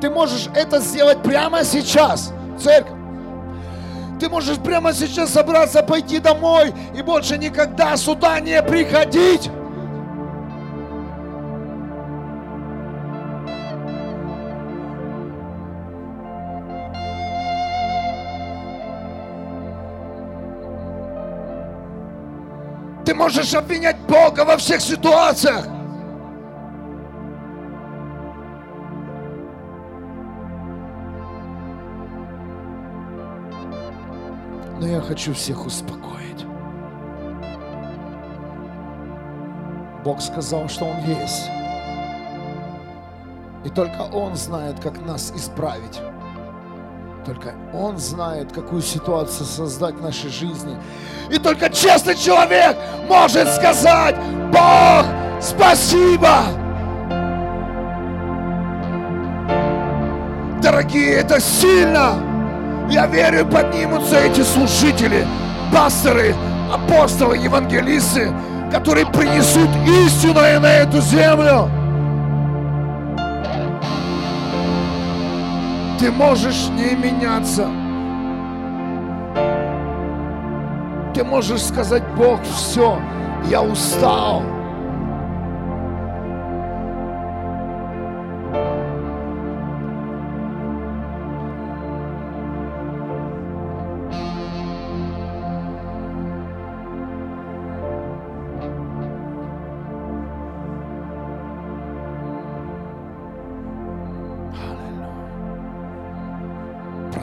Ты 0.00 0.10
можешь 0.10 0.48
это 0.54 0.80
сделать 0.80 1.22
прямо 1.22 1.64
сейчас, 1.64 2.32
церковь. 2.60 2.98
Ты 4.18 4.28
можешь 4.28 4.58
прямо 4.58 4.92
сейчас 4.92 5.30
собраться, 5.30 5.82
пойти 5.82 6.18
домой 6.18 6.72
и 6.96 7.02
больше 7.02 7.38
никогда 7.38 7.96
сюда 7.96 8.38
не 8.40 8.62
приходить. 8.62 9.50
можешь 23.22 23.54
обвинять 23.54 23.98
Бога 24.08 24.44
во 24.44 24.56
всех 24.56 24.80
ситуациях. 24.80 25.64
Но 34.80 34.88
я 34.88 35.00
хочу 35.00 35.32
всех 35.34 35.64
успокоить. 35.64 36.44
Бог 40.02 40.20
сказал, 40.20 40.68
что 40.68 40.86
Он 40.86 40.96
есть. 41.04 41.48
И 43.64 43.68
только 43.68 44.00
Он 44.12 44.34
знает, 44.34 44.80
как 44.80 45.00
нас 45.06 45.32
исправить. 45.36 46.00
Только 47.24 47.54
Он 47.72 47.98
знает, 47.98 48.52
какую 48.52 48.82
ситуацию 48.82 49.46
создать 49.46 49.94
в 49.94 50.02
нашей 50.02 50.30
жизни. 50.30 50.76
И 51.30 51.38
только 51.38 51.70
честный 51.70 52.16
человек 52.16 52.76
может 53.08 53.48
сказать, 53.48 54.16
Бог, 54.52 55.06
спасибо! 55.40 56.42
Дорогие, 60.60 61.14
это 61.14 61.40
сильно! 61.40 62.14
Я 62.90 63.06
верю, 63.06 63.46
поднимутся 63.46 64.18
эти 64.18 64.42
служители, 64.42 65.24
пасторы, 65.72 66.34
апостолы, 66.72 67.36
евангелисты, 67.36 68.32
которые 68.72 69.06
принесут 69.06 69.70
истину 69.86 70.34
на 70.34 70.72
эту 70.72 71.00
землю. 71.00 71.81
Ты 76.02 76.10
можешь 76.10 76.68
не 76.70 76.96
меняться. 76.96 77.70
Ты 81.14 81.22
можешь 81.22 81.62
сказать, 81.62 82.02
Бог, 82.16 82.42
все, 82.42 83.00
я 83.48 83.62
устал. 83.62 84.42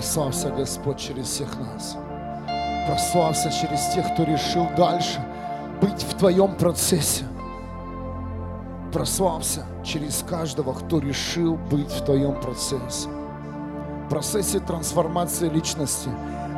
Прославься, 0.09 0.49
Господь, 0.49 0.97
через 0.97 1.27
всех 1.27 1.49
нас. 1.59 1.95
Прославься 2.87 3.51
через 3.51 3.93
тех, 3.93 4.11
кто 4.13 4.23
решил 4.23 4.65
дальше 4.75 5.23
быть 5.81 6.01
в 6.01 6.17
Твоем 6.17 6.55
процессе. 6.55 7.25
Прославься 8.91 9.65
через 9.83 10.25
каждого, 10.27 10.73
кто 10.73 10.97
решил 10.97 11.57
быть 11.57 11.91
в 11.91 12.05
Твоем 12.05 12.33
процессе. 12.41 13.07
В 14.07 14.09
процессе 14.09 14.59
трансформации 14.59 15.47
личности, 15.47 16.09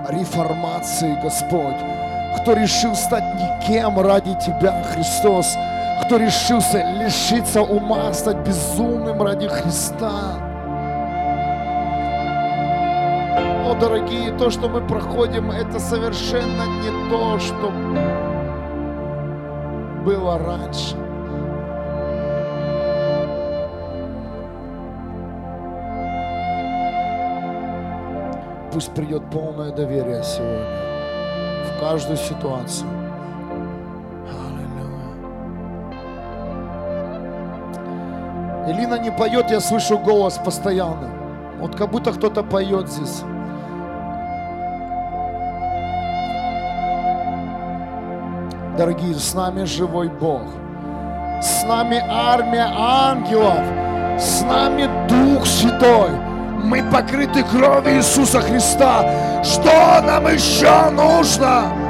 реформации, 0.08 1.20
Господь. 1.22 2.42
Кто 2.42 2.54
решил 2.54 2.96
стать 2.96 3.36
никем 3.36 4.00
ради 4.00 4.34
Тебя, 4.46 4.82
Христос. 4.94 5.58
Кто 6.06 6.16
решился 6.16 6.90
лишиться 6.94 7.62
ума, 7.64 8.14
стать 8.14 8.48
безумным 8.48 9.22
ради 9.22 9.50
Христа. 9.50 10.51
Дорогие, 13.82 14.32
то, 14.38 14.52
что 14.52 14.70
мы 14.70 14.80
проходим, 14.80 15.50
это 15.50 15.80
совершенно 15.80 16.68
не 16.84 17.10
то, 17.10 17.40
что 17.40 17.72
было 20.06 20.38
раньше. 20.38 20.96
Пусть 28.72 28.94
придет 28.94 29.24
полное 29.32 29.72
доверие 29.72 30.24
сегодня 30.24 30.66
в 31.66 31.80
каждую 31.80 32.18
ситуацию. 32.18 32.88
Аллилуйя. 34.30 35.16
Элина 38.68 39.00
не 39.00 39.12
поет, 39.12 39.50
я 39.50 39.60
слышу 39.60 39.98
голос 39.98 40.38
постоянно. 40.38 41.10
Вот 41.60 41.76
как 41.76 41.90
будто 41.90 42.12
кто-то 42.14 42.44
поет 42.44 42.88
здесь. 42.88 43.24
Дорогие, 48.78 49.16
с 49.16 49.34
нами 49.34 49.66
живой 49.66 50.08
Бог. 50.08 50.44
С 51.42 51.64
нами 51.64 52.02
армия 52.08 52.72
ангелов. 52.74 53.60
С 54.18 54.42
нами 54.44 54.90
Дух 55.10 55.46
Святой. 55.46 56.12
Мы 56.64 56.82
покрыты 56.84 57.44
кровью 57.44 57.98
Иисуса 57.98 58.40
Христа. 58.40 59.44
Что 59.44 60.02
нам 60.04 60.28
еще 60.28 60.90
нужно? 60.92 61.81